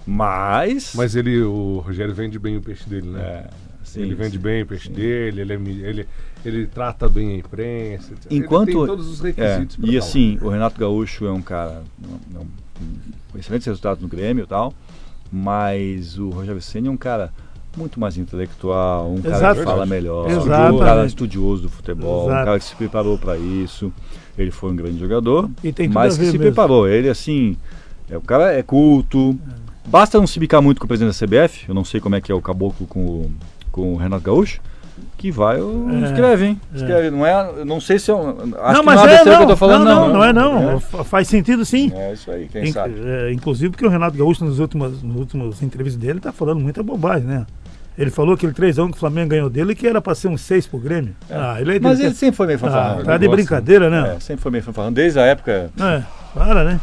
Mas... 0.06 0.92
Mas 0.94 1.16
ele, 1.16 1.42
o 1.42 1.82
Rogério 1.84 2.14
vende 2.14 2.38
bem 2.38 2.56
o 2.56 2.60
peixe 2.62 2.88
dele, 2.88 3.08
né? 3.08 3.20
é, 3.20 3.44
sim, 3.96 4.02
ele 4.02 4.14
vende 4.14 4.38
bem 4.38 4.62
o 4.62 4.66
peixe 4.66 4.88
sim. 4.88 4.94
dele, 4.94 5.40
ele, 5.42 5.52
é 5.52 5.56
ele, 5.56 6.06
ele 6.44 6.66
trata 6.66 7.08
bem 7.08 7.34
a 7.34 7.36
imprensa. 7.38 8.12
etc. 8.12 8.26
Enquanto- 8.32 8.68
Ele 8.68 8.76
tem 8.78 8.86
todos 8.86 9.08
os 9.08 9.20
É, 9.24 9.28
requisitos. 9.28 9.76
pra 9.76 9.88
e 9.88 9.98
tal. 9.98 9.98
assim, 9.98 10.38
o 10.40 10.48
Renato 10.48 10.78
Gaúcho 10.80 11.26
é 11.26 11.32
um 11.32 11.42
cara 11.42 11.82
com 13.32 13.38
excelentes 13.38 13.66
resultados 13.66 14.02
no 14.02 14.08
Grêmio 14.08 14.44
e 14.44 14.46
tal, 14.46 14.72
mas 15.32 16.18
o 16.18 16.30
Rogério 16.30 16.60
Ceni 16.62 16.88
é 16.88 16.90
um 16.90 16.96
cara 16.96 17.32
muito 17.76 18.00
mais 18.00 18.16
intelectual, 18.16 19.12
um 19.12 19.20
cara 19.20 19.36
Exato. 19.36 19.58
que 19.60 19.64
fala 19.66 19.84
melhor, 19.84 20.26
um 20.72 20.78
cara 20.78 21.04
estudioso 21.04 21.62
do 21.62 21.68
futebol, 21.68 22.26
Exato. 22.26 22.42
um 22.42 22.44
cara 22.46 22.58
que 22.58 22.64
se 22.64 22.74
preparou 22.76 23.18
para 23.18 23.36
isso. 23.36 23.92
Ele 24.38 24.50
foi 24.50 24.70
um 24.72 24.76
grande 24.76 24.98
jogador, 24.98 25.50
E 25.62 25.72
mas 25.88 26.14
que 26.16 26.24
se 26.24 26.32
mesmo. 26.32 26.40
preparou. 26.40 26.88
Ele 26.88 27.08
assim, 27.08 27.56
é, 28.10 28.16
o 28.16 28.20
cara 28.20 28.52
é 28.52 28.62
culto. 28.62 29.38
Basta 29.86 30.18
não 30.18 30.26
se 30.26 30.38
bicar 30.40 30.60
muito 30.60 30.78
com 30.80 30.84
o 30.84 30.88
presidente 30.88 31.18
da 31.18 31.26
CBF, 31.26 31.68
eu 31.68 31.74
não 31.74 31.84
sei 31.84 32.00
como 32.00 32.14
é 32.16 32.20
que 32.20 32.32
é 32.32 32.34
o 32.34 32.40
caboclo 32.42 32.86
com 32.86 33.00
o, 33.06 33.32
com 33.76 33.92
o 33.92 33.96
Renato 33.96 34.24
Gaúcho. 34.24 34.60
Que 35.18 35.30
vai, 35.30 35.58
eu 35.60 35.88
É, 35.90 36.06
escreve, 36.10 36.46
hein? 36.46 36.60
é. 36.72 36.76
Escreve, 36.76 37.10
não 37.10 37.26
é, 37.26 37.64
não 37.64 37.80
sei 37.80 37.98
se 37.98 38.10
eu, 38.10 38.18
acho 38.18 38.72
não, 38.72 38.80
que 38.80 38.86
mas 38.86 38.96
não 38.96 39.06
é, 39.08 39.24
não, 39.24 39.36
que 39.36 39.42
eu 39.42 39.46
tô 39.46 39.56
falando, 39.56 39.84
não, 39.84 40.08
não. 40.08 40.14
não, 40.14 40.24
é 40.24 40.32
não. 40.32 40.80
Fa- 40.80 41.04
Faz 41.04 41.28
sentido 41.28 41.64
sim. 41.66 41.92
É 41.94 42.14
isso 42.14 42.30
aí, 42.30 42.48
quem 42.48 42.64
Inc- 42.64 42.72
sabe. 42.74 42.94
é, 43.04 43.30
inclusive 43.32 43.70
porque 43.70 43.84
o 43.86 43.90
Renato 43.90 44.16
Gaúcho 44.16 44.44
nas 44.44 44.58
últimas, 44.58 45.02
nas 45.02 45.16
últimas 45.16 45.62
entrevistas 45.62 46.00
dele 46.02 46.18
tá 46.20 46.32
falando 46.32 46.60
muita 46.60 46.82
bobagem, 46.82 47.26
né? 47.26 47.46
Ele 47.98 48.10
falou 48.10 48.34
aquele 48.34 48.52
3x1 48.52 48.90
que 48.90 48.96
o 48.96 49.00
Flamengo 49.00 49.30
ganhou 49.30 49.48
dele 49.50 49.74
que 49.74 49.86
era 49.86 50.00
pra 50.02 50.14
ser 50.14 50.28
um 50.28 50.36
6 50.36 50.66
pro 50.66 50.78
Grêmio. 50.78 51.14
Ah, 51.30 51.56
ele 51.60 51.76
é 51.76 51.80
Mas 51.80 51.98
ele 52.00 52.14
sempre 52.14 52.36
foi 52.36 52.46
meio 52.46 52.58
tá, 52.58 52.66
fanfarrão. 52.66 53.04
tá 53.04 53.12
né? 53.12 53.18
de 53.18 53.28
brincadeira, 53.28 53.88
né? 53.90 54.14
É, 54.16 54.20
sempre 54.20 54.42
foi 54.42 54.52
meio 54.52 54.64
fanfarrão, 54.64 54.92
desde 54.92 55.18
a 55.18 55.22
época. 55.24 55.70
É, 55.78 56.02
para, 56.34 56.64
né? 56.64 56.80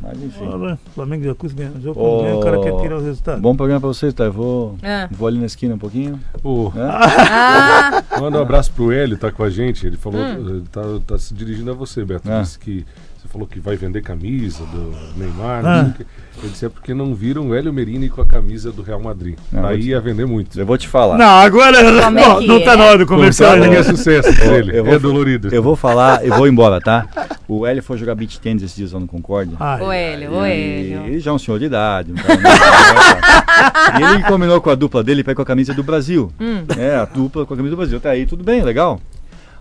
Mas 0.00 0.22
enfim. 0.22 0.46
Flamengo 0.94 1.24
já 1.24 1.34
custa 1.34 1.56
ganhar. 1.58 1.72
Jogo 1.80 2.00
Ô, 2.00 2.04
quando 2.18 2.22
ganha, 2.22 2.36
o 2.36 2.40
cara 2.40 2.60
quer 2.60 2.80
tirar 2.80 2.98
o 2.98 3.02
resultado. 3.02 3.40
Bom 3.40 3.56
programa 3.56 3.80
pra 3.80 3.88
vocês, 3.88 4.14
tá? 4.14 4.24
Eu 4.24 4.32
vou, 4.32 4.76
É. 4.82 5.08
vou 5.10 5.26
ali 5.26 5.38
na 5.38 5.46
esquina 5.46 5.74
um 5.74 5.78
pouquinho. 5.78 6.20
O- 6.44 6.70
né? 6.74 6.88
Ah, 6.90 8.04
Manda 8.20 8.38
um 8.38 8.42
abraço 8.42 8.72
pro 8.72 8.92
Hélio, 8.92 9.18
tá 9.18 9.32
com 9.32 9.42
a 9.42 9.50
gente. 9.50 9.86
Ele 9.86 9.96
falou, 9.96 10.20
Hum. 10.20 10.48
ele 10.50 10.64
tá, 10.70 10.82
tá 11.06 11.18
se 11.18 11.34
dirigindo 11.34 11.70
a 11.70 11.74
você, 11.74 12.04
Beto. 12.04 12.30
Ah. 12.30 12.42
Disse 12.42 12.58
que 12.58 12.86
você 13.20 13.26
falou 13.28 13.46
que 13.48 13.58
vai 13.58 13.74
vender 13.76 14.00
camisa 14.02 14.62
do 14.66 14.94
Neymar. 15.16 15.66
Ah. 15.66 15.82
não 15.82 15.84
sei 15.84 15.90
o 15.90 15.94
quê. 15.96 16.06
Ele 16.40 16.48
disse 16.52 16.66
é 16.66 16.68
porque 16.68 16.94
não 16.94 17.16
viram 17.16 17.48
o 17.48 17.54
Hélio 17.54 17.72
Merini 17.72 18.08
com 18.08 18.22
a 18.22 18.26
camisa 18.26 18.70
do 18.70 18.80
Real 18.80 19.00
Madrid. 19.02 19.36
Não, 19.50 19.66
Aí 19.66 19.80
te- 19.80 19.88
ia 19.88 20.00
vender 20.00 20.24
muito. 20.24 20.56
Eu 20.58 20.64
vou 20.64 20.78
te 20.78 20.86
falar. 20.86 21.18
Não, 21.18 21.26
agora 21.26 21.78
é 21.80 21.82
não, 22.10 22.60
tá 22.64 22.72
é? 22.74 22.76
na 22.76 22.84
hora 22.84 22.98
do 22.98 23.06
comercial 23.06 23.54
ainda. 23.54 23.66
é 23.74 23.82
sucesso 23.82 24.32
dele. 24.32 24.78
eu 24.78 24.84
vou- 24.84 24.94
é 24.94 24.98
dolorido. 25.00 25.52
Eu 25.52 25.60
vou 25.62 25.74
falar, 25.74 26.24
eu 26.24 26.32
vou 26.36 26.46
embora, 26.46 26.80
tá? 26.80 27.06
O 27.48 27.66
Hélio 27.66 27.82
foi 27.82 27.98
jogar 27.98 28.14
beach 28.14 28.38
tennis 28.40 28.62
esses 28.62 28.76
dias 28.76 28.92
lá 28.92 29.00
no 29.00 29.08
Concórdia. 29.08 29.56
Ai, 29.58 29.80
o 29.82 29.90
Hélio, 29.90 30.30
o 30.32 30.46
E 30.46 30.50
Hélio. 30.92 31.06
ele 31.06 31.18
já 31.18 31.32
é 31.32 31.34
um 31.34 31.38
senhor 31.40 31.58
de 31.58 31.64
idade. 31.64 32.12
um 32.12 32.14
cara 32.14 32.34
muito- 32.36 34.00
e 34.00 34.14
ele 34.14 34.22
combinou 34.24 34.60
com 34.60 34.70
a 34.70 34.74
dupla 34.76 35.02
dele 35.02 35.24
para 35.24 35.32
ir 35.32 35.36
com 35.36 35.42
a 35.42 35.46
camisa 35.46 35.74
do 35.74 35.82
Brasil. 35.82 36.32
Hum. 36.40 36.62
É, 36.78 36.94
a 36.96 37.04
dupla 37.04 37.44
com 37.46 37.54
a 37.54 37.56
camisa 37.56 37.74
do 37.74 37.78
Brasil. 37.78 37.98
Tá 38.00 38.10
aí, 38.10 38.26
tudo 38.26 38.44
bem, 38.44 38.62
legal. 38.62 39.00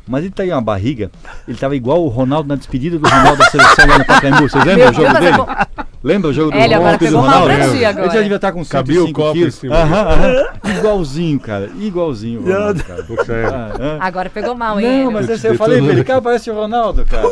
Mas 0.07 0.23
ele 0.23 0.33
tá 0.33 0.43
aí 0.43 0.51
uma 0.51 0.61
barriga. 0.61 1.11
Ele 1.47 1.57
tava 1.57 1.75
igual 1.75 2.03
oRonaldo 2.03 2.47
na 2.47 2.55
despedida 2.55 2.97
do 2.97 3.07
Ronaldo 3.07 3.37
da 3.37 3.49
seleção 3.49 3.87
lá 3.87 3.99
no 3.99 4.05
Pacaembu. 4.05 4.49
Vocês 4.49 4.63
lembram 4.63 4.89
o 4.89 4.93
jogo 4.93 5.19
Deus, 5.19 5.19
dele? 5.19 5.86
É. 6.09 6.13
Lembra 6.13 6.29
o 6.29 6.33
jogo 6.33 6.51
do 6.51 6.57
Hélio, 6.57 6.77
agora 6.77 6.97
Ronaldo 6.97 7.05
e 7.05 7.07
do 7.07 7.11
pegou 7.11 7.21
mal 7.21 7.41
Ronaldo? 7.41 7.75
Ele 7.75 7.85
agora. 7.85 8.11
já 8.11 8.21
devia 8.21 8.35
estar 8.35 8.51
com 8.51 8.65
Cabia 8.65 9.03
o 9.03 9.07
105 9.07 9.21
copo 9.21 9.29
em 9.31 9.39
quilos. 9.39 9.55
cima. 9.55 9.75
Aham, 9.75 10.07
aham. 10.07 10.45
Igualzinho, 10.77 11.39
cara. 11.39 11.69
Igualzinho. 11.79 12.41
Ronaldo, 12.43 12.83
cara. 12.83 13.03
Poxa, 13.03 13.33
é. 13.33 13.45
Ah, 13.45 13.71
ah. 13.79 13.97
Agora 14.07 14.29
pegou 14.29 14.55
mal, 14.55 14.79
hein? 14.79 15.03
Não, 15.05 15.11
mas 15.11 15.29
esse 15.29 15.47
eu 15.47 15.55
falei 15.55 15.81
pra 15.81 15.91
ele, 15.91 16.03
cara, 16.03 16.21
parece 16.21 16.49
o 16.49 16.53
Ronaldo, 16.55 17.05
cara. 17.05 17.27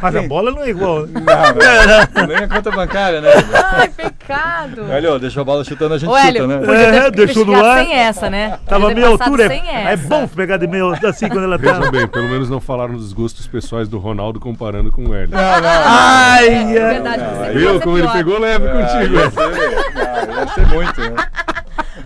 Mas 0.00 0.16
a 0.16 0.22
bola 0.22 0.50
não 0.50 0.62
é 0.62 0.70
igual. 0.70 1.06
Não, 1.06 2.26
nem 2.26 2.36
a 2.38 2.48
conta 2.48 2.70
bancária, 2.70 3.20
né? 3.20 3.30
Ai, 3.54 3.88
pecado. 3.88 4.90
Hélio, 4.90 5.18
deixou 5.18 5.42
a 5.42 5.44
bola 5.44 5.64
chutando, 5.64 5.94
a 5.94 5.98
gente 5.98 6.08
Ô, 6.10 6.16
Hélio, 6.16 6.42
chuta, 6.42 6.58
né? 6.60 6.66
podia 6.66 6.90
ter 6.92 6.96
É, 7.06 7.10
deixou 7.10 7.44
no 7.44 7.64
ar. 7.64 7.78
sem 7.84 7.92
essa, 7.94 8.30
né? 8.30 8.58
Tava 8.66 8.92
meia 8.92 9.08
altura. 9.08 9.48
sem 9.48 9.62
É, 9.68 9.92
é 9.92 9.96
bom 9.96 10.26
pegar 10.26 10.56
de 10.56 10.66
meia 10.66 10.86
assim 11.06 11.28
quando 11.28 11.44
ela 11.44 11.56
Vejam 11.58 11.80
tá. 11.82 11.90
bem, 11.90 12.06
pelo 12.06 12.28
menos 12.28 12.48
não 12.50 12.60
falaram 12.60 12.94
dos 12.94 13.12
gostos 13.12 13.46
pessoais 13.46 13.88
do 13.88 13.98
Ronaldo 13.98 14.38
comparando 14.40 14.90
com 14.90 15.04
o 15.06 15.14
Hélio. 15.14 15.30
Ai, 15.36 16.48
É 16.48 16.58
ai. 16.58 16.74
verdade, 16.94 17.22
não, 17.34 17.42
aí- 17.42 17.58
Viu 17.58 17.80
como 17.80 17.98
ele 17.98 18.08
pegou 18.08 18.38
leve 18.38 18.66
contigo? 18.68 19.16
Deve 19.18 20.48
ser, 20.48 20.54
ser 20.54 20.66
muito, 20.68 21.00
né? 21.00 21.16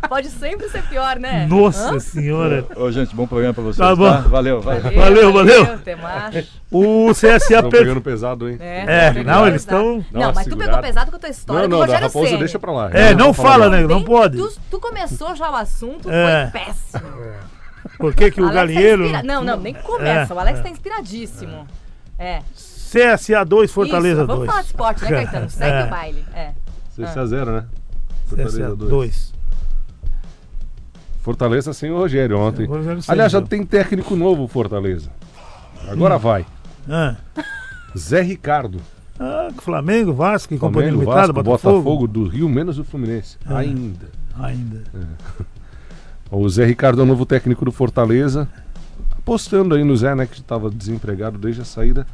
Pode 0.09 0.29
sempre 0.29 0.69
ser 0.69 0.83
pior, 0.85 1.19
né? 1.19 1.47
Nossa 1.49 1.95
Hã? 1.95 2.01
senhora. 2.01 2.65
Ô, 2.75 2.91
gente, 2.91 3.15
bom 3.15 3.27
programa 3.27 3.55
pra 3.55 3.63
vocês, 3.63 3.77
Tá 3.77 3.89
tá? 3.91 3.95
bom. 3.97 4.29
Valeu, 4.29 4.61
valeu. 4.61 4.83
Valeu, 4.95 5.33
valeu. 5.33 5.63
Até 5.75 5.95
mais. 5.95 6.49
O 6.71 7.11
CSA 7.13 7.37
Estão 7.37 7.71
per... 7.71 7.81
pegando 7.81 8.01
pesado, 8.01 8.49
hein? 8.49 8.57
É, 8.61 9.13
tá 9.13 9.23
não, 9.23 9.47
eles 9.47 9.63
estão- 9.63 10.05
Não, 10.11 10.33
mas 10.35 10.47
tu 10.47 10.57
pegou 10.57 10.79
pesado 10.79 11.11
com 11.11 11.17
a 11.17 11.21
tua 11.21 11.29
história 11.29 11.63
Não, 11.63 11.69
não, 11.69 11.79
da 11.81 11.85
Rogério 11.87 12.07
Raposa 12.07 12.27
Ceni. 12.29 12.39
deixa 12.39 12.59
pra 12.59 12.73
lá. 12.73 12.91
É, 12.93 13.15
não 13.15 13.33
falar 13.33 13.51
fala, 13.51 13.69
né? 13.71 13.81
Não 13.83 14.03
pode. 14.03 14.37
Tu, 14.39 14.53
tu 14.71 14.81
começou 14.81 15.35
já 15.37 15.51
o 15.51 15.55
assunto, 15.57 16.11
É. 16.11 16.49
foi 16.51 16.61
péssimo. 16.61 17.13
Por 17.99 18.15
que, 18.15 18.31
que 18.31 18.41
o 18.41 18.45
Alex 18.45 18.55
tá 18.57 18.61
galinheiro. 18.67 19.03
inspira- 19.05 19.23
Não, 19.23 19.45
não, 19.45 19.57
nem 19.59 19.75
começa. 19.75 20.33
É, 20.33 20.37
o 20.37 20.41
Alex 20.41 20.59
é. 20.59 20.63
tá 20.63 20.69
inspiradíssimo. 20.71 21.67
É. 22.19 22.41
CSA 22.91 23.45
2, 23.45 23.71
Fortaleza 23.71 24.23
Isso, 24.23 24.27
2. 24.27 24.39
Vamos 24.39 24.47
falar 24.47 24.63
de 24.63 24.67
esporte, 24.67 25.05
né, 25.05 25.11
Caetano? 25.11 25.51
Segue 25.51 25.77
É. 25.77 25.85
o 25.85 25.91
baile. 25.91 26.25
É. 26.35 26.53
6 26.97 27.17
a 27.17 27.27
0 27.27 27.53
né? 27.53 27.65
CSA 28.25 28.37
Fortaleza 28.37 28.77
2. 28.77 28.91
2. 28.91 29.35
Fortaleza 31.23 31.73
sem 31.73 31.91
o 31.91 31.99
Rogério 31.99 32.39
ontem. 32.39 32.67
O 32.67 32.71
Rogério 32.71 33.03
Aliás, 33.07 33.31
já 33.31 33.41
tem 33.41 33.65
técnico 33.65 34.17
novo 34.17 34.49
Fortaleza. 34.49 35.11
Agora 35.89 36.19
vai. 36.19 36.45
Ah. 36.89 37.15
Zé 37.97 38.23
Ricardo. 38.23 38.81
Ah, 39.19 39.51
Flamengo, 39.59 40.13
Vasco 40.15 40.55
e 40.55 40.59
Companhia 40.59 40.91
Flamengo, 40.91 41.11
Limitada, 41.11 41.33
Vasco, 41.33 41.43
Botafogo. 41.45 41.83
Botafogo 41.83 42.09
do 42.09 42.27
Rio, 42.27 42.49
menos 42.49 42.79
o 42.79 42.85
Fluminense. 42.85 43.37
É. 43.49 43.55
Ainda. 43.55 44.09
Ainda. 44.39 44.83
O 46.33 46.49
Zé 46.49 46.65
Ricardo 46.65 47.01
é 47.01 47.03
o 47.03 47.07
novo 47.07 47.27
técnico 47.27 47.65
do 47.65 47.73
Fortaleza. 47.73 48.49
Apostando 49.19 49.75
aí 49.75 49.83
no 49.83 49.97
Zé, 49.97 50.15
né? 50.15 50.27
Que 50.27 50.39
estava 50.39 50.71
desempregado 50.71 51.37
desde 51.37 51.63
a 51.63 51.65
saída 51.65 52.07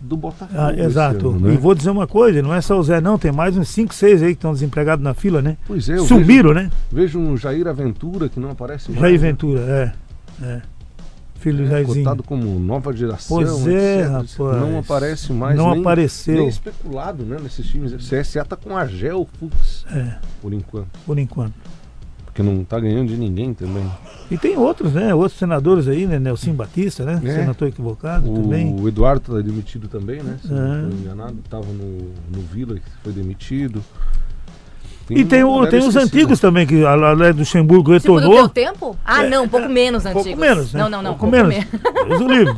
do 0.00 0.16
Botafogo. 0.16 0.58
Ah, 0.60 0.72
exato. 0.74 1.30
ano, 1.30 1.40
né? 1.40 1.54
E 1.54 1.56
vou 1.56 1.74
dizer 1.74 1.90
uma 1.90 2.06
coisa, 2.06 2.40
não 2.42 2.54
é 2.54 2.60
só 2.60 2.78
o 2.78 2.82
Zé 2.82 3.00
não, 3.00 3.18
tem 3.18 3.32
mais 3.32 3.56
uns 3.56 3.68
5, 3.68 3.94
6 3.94 4.22
aí 4.22 4.28
que 4.28 4.34
estão 4.38 4.52
desempregados 4.52 5.02
na 5.02 5.14
fila, 5.14 5.42
né? 5.42 5.56
Pois 5.66 5.88
é, 5.88 5.98
eu 5.98 6.04
Sumiram, 6.04 6.52
né? 6.54 6.70
Vejo, 6.90 7.18
vejo 7.18 7.18
um 7.18 7.36
Jair 7.36 7.66
Aventura 7.66 8.28
que 8.28 8.38
não 8.40 8.50
aparece 8.50 8.90
mais. 8.90 9.00
Jair 9.00 9.20
né? 9.20 9.26
Ventura, 9.28 9.60
é. 9.60 9.92
é. 10.44 10.62
Filho 11.40 11.64
É, 11.66 11.70
Jairzinho. 11.70 12.04
cotado 12.04 12.22
como 12.24 12.58
nova 12.58 12.92
geração. 12.92 13.36
Pois 13.36 13.66
é, 13.68 14.00
etc. 14.00 14.10
rapaz. 14.10 14.36
Não 14.38 14.78
aparece 14.80 15.32
mais. 15.32 15.56
Não 15.56 15.70
nem, 15.70 15.80
apareceu. 15.80 16.34
Nem 16.36 16.48
especulado, 16.48 17.24
né? 17.24 17.36
Nesses 17.40 17.66
times. 17.66 17.92
O 17.92 17.96
CSA 17.98 18.44
tá 18.44 18.56
com 18.56 18.76
Argel 18.76 19.26
Fux, 19.38 19.86
É, 19.92 20.14
por 20.42 20.52
enquanto. 20.52 20.88
por 21.06 21.16
enquanto. 21.18 21.54
Porque 22.38 22.48
não 22.48 22.62
tá 22.62 22.78
ganhando 22.78 23.08
de 23.08 23.16
ninguém 23.16 23.52
também. 23.52 23.84
E 24.30 24.38
tem 24.38 24.56
outros, 24.56 24.92
né? 24.94 25.12
Outros 25.12 25.36
senadores 25.36 25.88
aí, 25.88 26.06
né? 26.06 26.20
Nelson 26.20 26.52
Batista, 26.52 27.04
né? 27.04 27.20
É. 27.24 27.32
Se 27.32 27.38
eu 27.40 27.44
não 27.46 27.50
estou 27.50 27.66
equivocado 27.66 28.32
também. 28.32 28.80
O 28.80 28.86
Eduardo 28.86 29.34
tá 29.34 29.42
demitido 29.42 29.88
também, 29.88 30.22
né? 30.22 30.38
Se 30.40 30.52
É. 30.52 30.54
não 30.54 30.88
estou 30.88 31.00
enganado. 31.00 31.36
Tava 31.50 31.66
no, 31.66 32.12
no 32.30 32.40
Vila, 32.52 32.76
que 32.76 32.82
foi 33.02 33.12
demitido. 33.12 33.82
E 35.10 35.24
tem, 35.24 35.42
o, 35.42 35.66
tem 35.66 35.80
os 35.80 35.96
antigos 35.96 36.38
também, 36.38 36.64
que 36.64 36.84
a 36.84 36.94
Lé 36.94 37.32
do 37.32 37.40
Luxemburgo 37.40 37.90
retornou. 37.90 38.48
tempo? 38.48 38.96
Ah, 39.04 39.24
não, 39.24 39.44
um 39.44 39.48
pouco 39.48 39.68
menos 39.68 40.06
antigos. 40.06 40.22
Pouco 40.22 40.40
menos, 40.40 40.72
né? 40.72 40.80
Não, 40.80 40.88
não, 40.88 41.02
não. 41.02 41.14
Pouco 41.16 41.32
pouco 41.32 41.48
menos. 41.48 41.66
menos. 41.72 41.80
Deus 42.06 42.20
o 42.20 42.28
livre. 42.28 42.56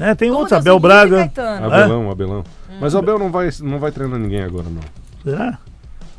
É, 0.00 0.14
tem 0.14 0.30
Como 0.30 0.40
outros, 0.40 0.64
Deus 0.64 0.74
Abel 0.74 0.76
o 0.76 0.80
Braga. 0.80 1.30
Abelão, 1.62 2.10
Abelão. 2.10 2.44
Hum. 2.70 2.78
Mas 2.80 2.94
o 2.94 2.98
Abel 2.98 3.18
não 3.18 3.30
vai, 3.30 3.50
não 3.62 3.78
vai 3.78 3.92
treinar 3.92 4.18
ninguém 4.18 4.40
agora, 4.40 4.66
não. 4.70 4.80
Será? 5.22 5.58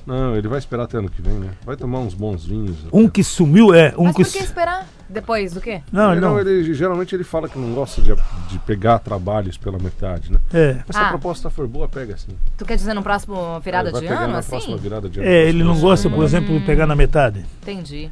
Não, 0.07 0.35
ele 0.37 0.47
vai 0.47 0.57
esperar 0.57 0.83
até 0.83 0.97
ano 0.97 1.09
que 1.09 1.21
vem, 1.21 1.33
né? 1.33 1.49
Vai 1.65 1.75
tomar 1.75 1.99
uns 1.99 2.13
bons 2.13 2.45
vinhos. 2.45 2.77
Um 2.93 3.01
até. 3.03 3.09
que 3.11 3.23
sumiu, 3.23 3.73
é. 3.75 3.93
Um 3.97 4.05
Mas 4.05 4.15
que. 4.15 4.23
por 4.23 4.31
que 4.31 4.39
esperar? 4.39 4.87
Depois 5.09 5.53
do 5.53 5.61
quê? 5.61 5.81
Não, 5.91 6.11
Ele 6.11 6.19
não. 6.21 6.37
ele, 6.39 6.73
geralmente 6.73 7.15
ele 7.15 7.23
fala 7.23 7.47
que 7.47 7.57
não 7.57 7.73
gosta 7.73 8.01
de, 8.01 8.13
de 8.49 8.59
pegar 8.59 8.99
trabalhos 8.99 9.57
pela 9.57 9.77
metade, 9.77 10.31
né? 10.33 10.39
É. 10.53 10.77
Mas 10.87 10.95
se 10.97 11.01
a 11.01 11.07
Ah. 11.07 11.09
proposta 11.09 11.49
for 11.49 11.65
boa, 11.67 11.87
pega 11.87 12.13
assim. 12.15 12.31
Tu 12.57 12.65
quer 12.65 12.75
dizer 12.75 12.93
no 12.93 13.01
próximo 13.03 13.59
virada 13.61 13.89
É, 13.89 13.91
vai 13.91 14.01
de 14.01 14.07
pegar 14.07 14.21
ano, 14.23 14.33
na 14.33 14.39
assim? 14.39 14.49
próxima 14.49 14.77
virada 14.77 15.09
de 15.09 15.19
ano. 15.19 15.29
É, 15.29 15.43
ele 15.47 15.59
não 15.59 15.67
Próximo 15.79 15.89
gosta, 15.89 16.09
por 16.09 16.23
exemplo, 16.25 16.59
de 16.59 16.65
pegar 16.65 16.87
na 16.87 16.95
metade. 16.95 17.45
Entendi. 17.61 18.11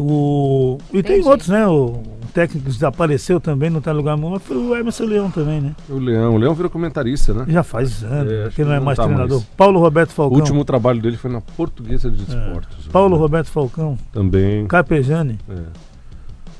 O... 0.00 0.78
E 0.92 1.02
tem 1.02 1.16
Entendi. 1.16 1.28
outros, 1.28 1.48
né? 1.48 1.66
O 1.66 2.00
técnico 2.32 2.66
que 2.66 2.72
desapareceu 2.72 3.40
também, 3.40 3.68
não 3.70 3.80
tá 3.80 3.90
em 3.90 3.94
lugar 3.94 4.16
nenhum, 4.16 4.30
mas 4.30 4.42
foi 4.42 4.56
o 4.56 4.76
Emerson 4.76 5.04
Leão 5.04 5.30
também, 5.30 5.60
né? 5.60 5.74
O 5.88 5.98
Leão, 5.98 6.34
o 6.34 6.38
Leão 6.38 6.54
virou 6.54 6.70
comentarista, 6.70 7.34
né? 7.34 7.44
Já 7.48 7.62
faz 7.62 8.02
anos, 8.04 8.32
É, 8.32 8.44
acho 8.46 8.56
que 8.56 8.64
não 8.64 8.72
é 8.72 8.76
não 8.76 8.84
mais 8.84 8.96
tá 8.96 9.04
treinador. 9.04 9.38
mais. 9.38 9.50
Paulo 9.56 9.80
Roberto 9.80 10.10
O 10.10 10.14
Falcão. 10.14 10.38
último 10.38 10.64
trabalho 10.64 11.00
dele 11.02 11.16
foi 11.16 11.30
na 11.30 11.40
Portuguesa 11.40 12.10
de 12.10 12.22
Desportos. 12.24 12.86
Paulo 12.88 13.16
né? 13.16 13.20
Roberto 13.20 13.48
Falcão. 13.48 13.98
Também. 14.12 14.66
Carpejani. 14.66 15.38
É. 15.48 15.90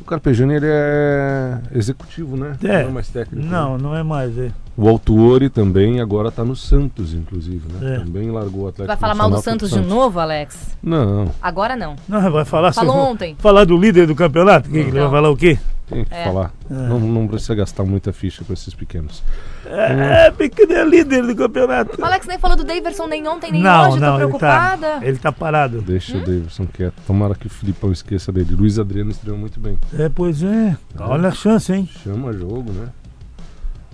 O 0.01 0.05
Carpegiani, 0.05 0.55
ele 0.55 0.67
é 0.69 1.61
executivo, 1.75 2.37
né? 2.37 2.57
É. 2.65 2.83
Não 2.83 2.91
é 2.91 2.93
mais 2.95 3.09
técnico. 3.09 3.47
Não, 3.47 3.77
né? 3.77 3.83
não 3.83 3.95
é 3.97 4.03
mais. 4.03 4.37
É. 4.37 4.51
O 4.83 4.89
Autuori 4.89 5.51
também 5.51 6.01
agora 6.01 6.31
tá 6.31 6.43
no 6.43 6.57
Santos, 6.57 7.13
inclusive, 7.13 7.71
né? 7.73 7.97
É. 7.97 7.99
Também 7.99 8.31
largou 8.31 8.63
o 8.65 8.69
Atlético 8.69 8.87
Vai 8.87 8.97
falar 8.97 9.15
mal 9.15 9.29
do 9.29 9.35
pro 9.35 9.43
Santos 9.43 9.71
de 9.71 9.81
novo, 9.81 10.19
Alex? 10.19 10.77
Não, 10.83 11.31
Agora 11.43 11.77
não. 11.77 11.97
Não, 12.09 12.31
vai 12.33 12.45
falar 12.47 12.73
Falou 12.73 12.97
ontem. 12.97 13.37
Falar 13.39 13.65
do 13.67 13.77
líder 13.77 14.07
do 14.07 14.15
campeonato? 14.15 14.69
Que 14.71 14.83
que 14.85 14.89
ele 14.91 15.01
vai 15.01 15.11
falar 15.11 15.29
o 15.31 15.37
quê? 15.37 15.59
tem 15.87 16.05
que 16.05 16.15
É. 16.15 16.25
falar. 16.25 16.53
É. 16.71 16.75
Não, 16.75 17.01
não 17.01 17.27
precisa 17.27 17.55
gastar 17.55 17.83
muita 17.85 18.13
ficha 18.13 18.45
com 18.45 18.53
esses 18.53 18.73
pequenos. 18.73 19.23
É, 19.67 20.31
pequeno 20.31 20.73
é 20.73 20.85
líder 20.85 21.27
do 21.27 21.35
campeonato. 21.35 22.01
O 22.01 22.05
Alex 22.05 22.27
nem 22.27 22.39
falou 22.39 22.57
do 22.57 22.65
Daverson 22.65 23.07
nem 23.09 23.27
ontem, 23.29 23.51
nem 23.53 23.61
Não, 23.63 23.91
hoje. 23.91 24.01
não, 24.01 24.09
tô 24.09 24.15
ele 24.15 24.19
preocupada. 24.29 24.87
tá, 24.87 24.99
ele 25.07 25.19
tá 25.19 25.33
parado. 25.33 25.83
Deixa 25.83 26.17
Hum? 26.17 26.21
o 26.23 26.25
Davidson 26.25 26.67
quieto. 26.73 26.95
Tomara 27.07 27.35
que 27.35 27.49
o 27.49 27.51
Filipão 27.51 27.91
esqueça 27.93 28.31
dele. 28.33 28.55
Luiz 28.55 28.79
Adriano 28.79 29.11
estreou 29.11 29.37
muito 29.37 29.59
bem. 29.61 29.77
É, 29.99 30.09
pois 30.09 30.43
é. 30.43 30.77
Olha 30.99 31.29
a 31.29 31.33
chance, 31.33 31.73
hein? 31.73 31.89
Chama 32.05 32.33
jogo, 32.33 32.71
né? 32.73 32.89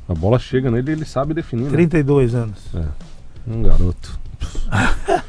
A 0.09 0.15
bola 0.15 0.39
chega 0.39 0.71
nele 0.71 0.91
e 0.91 0.95
ele 0.95 1.05
sabe 1.05 1.35
definir. 1.35 1.65
Né? 1.65 1.71
32 1.71 2.35
anos. 2.35 2.59
Um 3.47 3.63
garoto. 3.63 4.19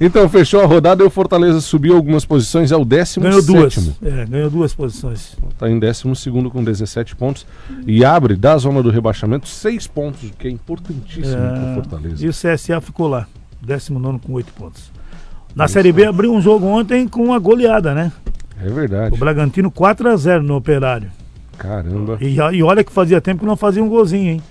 então, 0.00 0.28
fechou 0.28 0.60
a 0.60 0.66
rodada 0.66 1.02
e 1.02 1.06
o 1.06 1.10
Fortaleza 1.10 1.60
subiu 1.60 1.96
algumas 1.96 2.24
posições 2.24 2.70
ao 2.70 2.84
17. 2.84 3.20
Ganhou 3.20 3.42
duas. 3.42 3.90
É, 4.02 4.24
ganhou 4.26 4.50
duas 4.50 4.74
posições. 4.74 5.36
Está 5.50 5.68
em 5.68 5.78
12 5.78 6.04
com 6.50 6.62
17 6.62 7.16
pontos. 7.16 7.46
E 7.86 8.04
abre 8.04 8.36
da 8.36 8.56
zona 8.56 8.82
do 8.82 8.90
rebaixamento 8.90 9.48
6 9.48 9.86
pontos, 9.88 10.30
o 10.30 10.32
que 10.32 10.46
é 10.46 10.50
importantíssimo 10.50 11.36
para 11.36 11.64
o 11.64 11.70
É, 11.70 11.74
Fortaleza. 11.74 12.24
e 12.24 12.28
o 12.28 12.32
CSA 12.32 12.80
ficou 12.80 13.08
lá, 13.08 13.26
19 13.62 14.20
com 14.20 14.32
8 14.34 14.52
pontos. 14.52 14.92
Na 15.54 15.66
Série 15.66 15.90
B 15.90 16.04
abriu 16.04 16.32
um 16.32 16.40
jogo 16.40 16.66
ontem 16.66 17.08
com 17.08 17.24
uma 17.24 17.38
goleada, 17.38 17.94
né? 17.94 18.12
É 18.62 18.68
verdade. 18.68 19.14
O 19.14 19.18
Bragantino 19.18 19.70
4 19.70 20.08
a 20.10 20.16
0 20.16 20.42
no 20.42 20.54
Operário. 20.56 21.10
Caramba. 21.58 22.18
E, 22.20 22.36
e 22.36 22.62
olha 22.62 22.84
que 22.84 22.92
fazia 22.92 23.20
tempo 23.20 23.40
que 23.40 23.46
não 23.46 23.56
fazia 23.56 23.82
um 23.82 23.88
golzinho, 23.88 24.32
hein? 24.32 24.42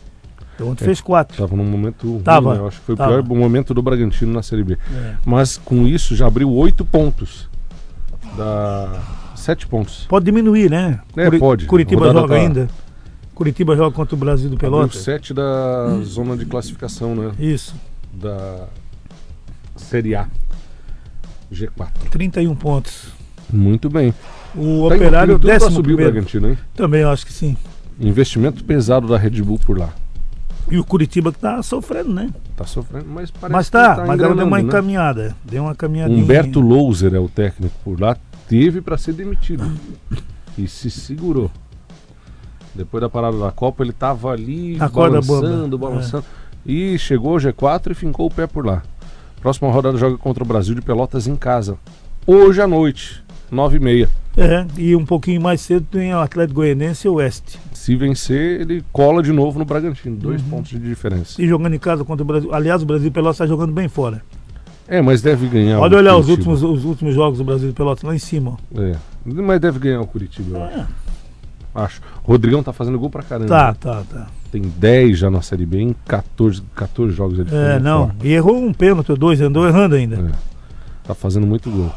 Então 0.56 0.70
ontem 0.70 0.84
É. 0.84 0.86
fez 0.86 1.02
4. 1.02 1.38
Tava 1.38 1.56
num 1.56 1.66
momento 1.66 2.10
ruim, 2.10 2.22
Tava, 2.22 2.54
né? 2.54 2.60
Eu 2.62 2.68
acho 2.68 2.80
que 2.80 2.86
foi 2.86 2.96
tava. 2.96 3.20
o 3.20 3.24
pior 3.24 3.38
momento 3.38 3.74
do 3.74 3.82
Bragantino 3.82 4.32
na 4.34 4.42
Série 4.42 4.64
B. 4.64 4.78
É. 4.94 5.16
Mas 5.26 5.58
com 5.58 5.86
isso 5.86 6.16
já 6.16 6.28
abriu 6.28 6.52
8 6.52 6.84
pontos. 6.86 7.50
Da 8.38 9.02
7 9.36 9.68
pontos. 9.68 10.06
Pode 10.08 10.26
diminuir, 10.26 10.70
né? 10.70 11.00
É, 11.16 11.30
pode. 11.38 11.66
Curitiba 11.66 12.08
rodada 12.08 12.22
joga 12.22 12.36
tá- 12.36 12.42
ainda. 12.42 12.70
Curitiba 13.34 13.76
joga 13.76 13.94
contra 13.96 14.16
o 14.16 14.18
Brasil 14.18 14.50
do 14.50 14.58
Pelotas. 14.58 15.02
7 15.02 15.34
da 15.34 16.00
zona 16.04 16.38
de 16.38 16.46
classificação, 16.46 17.14
né? 17.16 17.32
Isso, 17.38 17.76
Da 18.14 18.68
Série 19.76 20.16
A. 20.16 20.28
G4. 21.52 21.90
31 22.10 22.56
pontos. 22.56 23.10
Muito 23.52 23.90
bem. 23.90 24.14
O 24.58 24.88
Tá 24.90 24.96
Operário, 24.96 25.36
tudo 25.36 25.48
décimo 25.48 25.72
subir 25.72 25.80
o 25.80 25.84
primeiro. 25.96 26.12
Bragantino, 26.12 26.50
hein? 26.50 26.58
Também 26.76 27.02
eu 27.02 27.10
acho 27.10 27.26
que 27.26 27.34
sim. 27.34 27.58
Investimento 28.00 28.64
pesado 28.64 29.08
da 29.08 29.18
Red 29.18 29.42
Bull 29.42 29.60
por 29.60 29.78
lá. 29.78 29.94
E 30.70 30.78
o 30.80 30.84
Curitiba 30.84 31.32
que 31.32 31.40
tá 31.40 31.62
sofrendo, 31.62 32.12
né? 32.12 32.32
Tá 32.56 32.66
sofrendo, 32.66 33.06
mas 33.08 33.30
parece 33.30 33.54
Mas 33.54 33.66
que 33.68 33.72
tá, 33.74 33.96
tá 33.96 34.06
mas 34.06 34.20
ela 34.20 34.36
deu 34.36 34.48
uma 34.48 34.58
né? 34.58 34.64
encaminhada. 34.64 35.36
Deu 35.44 35.64
uma 35.64 35.76
caminhadinha. 35.76 36.24
Humberto 36.24 36.60
Louser 36.60 37.14
é 37.14 37.20
o 37.20 37.30
técnico 37.30 37.76
por 37.84 38.00
lá, 38.00 38.18
teve 38.48 38.82
para 38.82 38.98
ser 38.98 39.14
demitido 39.14 39.64
e 40.58 40.68
se 40.68 40.90
segurou. 40.90 41.52
Depois 42.74 43.00
da 43.00 43.10
parada 43.10 43.38
da 43.38 43.52
Copa, 43.52 43.84
ele 43.84 43.94
tava 43.94 44.30
ali 44.32 44.78
A 44.80 44.90
balançando, 44.90 45.78
balançando. 45.78 46.26
E 46.66 46.98
chegou 46.98 47.34
ao 47.34 47.38
G4 47.38 47.92
e 47.92 47.94
fincou 47.94 48.26
o 48.26 48.32
pé 48.32 48.48
por 48.48 48.66
lá. 48.66 48.82
Próxima 49.40 49.72
rodada 49.72 49.98
joga 49.98 50.18
contra 50.18 50.44
o 50.44 50.48
Brasil 50.48 50.74
de 50.74 50.82
Pelotas 50.82 51.28
em 51.28 51.36
casa. 51.36 51.78
Hoje 52.26 52.60
à 52.60 52.68
noite, 52.68 53.24
9h30. 53.52 54.10
É, 54.38 54.66
e 54.78 54.96
um 54.96 55.06
pouquinho 55.06 55.42
mais 55.42 55.62
cedo 55.62 55.86
tem 55.90 56.14
o 56.14 56.20
Atlético 56.20 56.56
Goianense 56.56 57.08
e 57.08 57.10
o 57.10 57.14
Oeste. 57.16 57.58
Se 57.74 57.96
vencer, 57.96 58.62
ele 58.62 58.84
cola 58.92 59.24
de 59.24 59.32
novo 59.32 59.58
no 59.60 59.66
Bragantino. 59.66 60.16
Dois 60.18 60.42
Uhum. 60.42 60.50
pontos 60.50 60.72
de 60.72 60.80
diferença. 60.80 61.42
E 61.42 61.48
jogando 61.48 61.74
em 61.74 61.80
casa 61.80 62.04
contra 62.04 62.24
o 62.24 62.26
Brasil. 62.28 62.54
Aliás, 62.54 62.84
o 62.84 62.86
Brasil 62.86 63.12
Pelotas 63.12 63.36
está 63.38 63.48
jogando 63.48 63.72
bem 63.72 63.88
fora. 63.88 64.22
É, 64.88 65.02
mas 65.02 65.22
deve 65.22 65.48
ganhar 65.48 65.80
Olha 65.80 65.96
o 65.96 66.00
olhar 66.00 66.16
os 66.18 66.28
últimos, 66.30 66.62
os 66.62 66.84
últimos 66.86 67.16
jogos 67.16 67.40
do 67.40 67.44
Brasil 67.46 67.72
Pelotas 67.74 68.04
lá 68.04 68.14
em 68.14 68.20
cima. 68.20 68.58
É, 68.76 68.96
mas 69.26 69.60
deve 69.60 69.80
ganhar 69.80 70.02
o 70.02 70.06
Curitiba, 70.08 70.58
eu 70.58 70.64
É. 70.64 70.74
acho. 70.76 70.88
Acho. 71.74 72.02
O 72.24 72.32
Rodrigão 72.32 72.62
tá 72.64 72.72
fazendo 72.72 72.98
gol 73.00 73.10
pra 73.10 73.22
caramba. 73.24 73.50
Tá, 73.50 73.74
tá, 73.74 74.04
tá. 74.10 74.28
Tem 74.52 74.62
10 74.62 75.18
já 75.18 75.30
na 75.30 75.42
Série 75.42 75.66
B, 75.66 75.80
em 75.82 75.96
14, 76.06 76.62
14 76.76 77.14
jogos 77.14 77.38
ele 77.40 77.50
É, 77.54 77.80
não. 77.80 78.08
fora. 78.08 78.16
E 78.24 78.32
errou 78.34 78.58
um 78.64 78.72
pênalti 78.74 79.14
dois, 79.16 79.42
andou 79.42 79.68
errando 79.68 79.96
ainda. 79.96 80.16
É. 80.18 80.32
Tá 81.06 81.14
fazendo 81.14 81.46
muito 81.46 81.70
gol. 81.70 81.92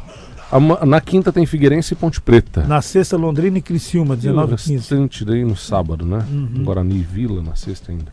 Na 0.87 1.01
quinta 1.01 1.31
tem 1.33 1.45
Figueirense 1.45 1.93
e 1.93 1.97
Ponte 1.97 2.21
Preta. 2.21 2.63
Na 2.65 2.81
sexta, 2.81 3.17
Londrina 3.17 3.59
e 3.59 3.63
Criciúma, 3.63 4.15
E 4.15 4.19
o 4.19 4.21
19 4.21 4.57
15. 4.57 4.73
restante 4.75 5.25
daí 5.25 5.45
no 5.45 5.55
sábado, 5.57 6.07
né? 6.07 6.25
Uhum. 6.31 6.65
Guarani 6.65 6.97
e 6.97 7.03
Vila 7.03 7.43
na 7.43 7.55
sexta 7.55 7.93
ainda. 7.93 8.11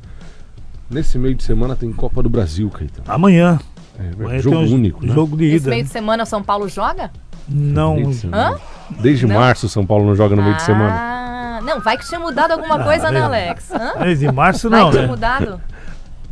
Nesse 0.89 1.17
meio 1.17 1.33
de 1.33 1.43
semana 1.43 1.75
tem 1.75 1.91
Copa 1.93 2.21
do 2.21 2.29
Brasil, 2.29 2.69
Caetano. 2.69 3.03
Amanhã. 3.07 3.59
É, 3.97 4.03
verdade. 4.03 4.23
amanhã 4.23 4.39
jogo 4.41 4.55
tem 4.57 4.65
um 4.65 4.73
único, 4.75 5.05
né? 5.05 5.13
Jogo 5.13 5.37
de 5.37 5.45
ida. 5.45 5.69
meio 5.69 5.83
de 5.83 5.89
semana 5.89 6.23
o 6.23 6.25
São 6.25 6.43
Paulo 6.43 6.67
joga? 6.67 7.09
Não. 7.47 7.95
Meio 7.95 8.07
de 8.09 8.15
semana. 8.15 8.49
Hã? 8.51 8.59
Desde 9.01 9.25
Não. 9.25 9.35
março 9.35 9.65
o 9.67 9.69
São 9.69 9.85
Paulo 9.85 10.05
não 10.05 10.15
joga 10.15 10.35
no 10.35 10.43
meio 10.43 10.55
de 10.57 10.61
semana. 10.63 10.93
Ah, 10.93 11.59
não, 11.63 11.79
vai 11.79 11.97
que 11.97 12.05
tinha 12.05 12.19
mudado 12.19 12.51
alguma 12.51 12.83
coisa, 12.83 13.09
né. 13.09 13.21
Alex? 13.21 13.71
Hã? 13.71 13.99
Mês 14.03 14.19
de 14.19 14.31
março 14.31 14.69
Vai 14.69 14.79
não, 14.79 14.87
que 14.87 14.91
tinha 14.91 15.03
né? 15.03 15.07
mudado? 15.07 15.61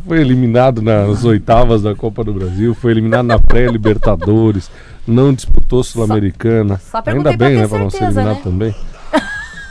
Foi 0.05 0.19
eliminado 0.19 0.81
nas 0.81 1.23
oitavas 1.23 1.81
da 1.81 1.95
Copa 1.95 2.23
do 2.23 2.33
Brasil, 2.33 2.73
foi 2.73 2.91
eliminado 2.91 3.25
na 3.25 3.39
pré-Libertadores, 3.39 4.69
não 5.07 5.33
disputou 5.33 5.83
Sul-Americana. 5.83 6.79
Ainda 7.05 7.35
bem, 7.35 7.57
né, 7.57 7.67
pra 7.67 7.79
não 7.79 7.89
ser 7.89 8.03
eliminado 8.03 8.35
né? 8.35 8.41
também. 8.43 8.75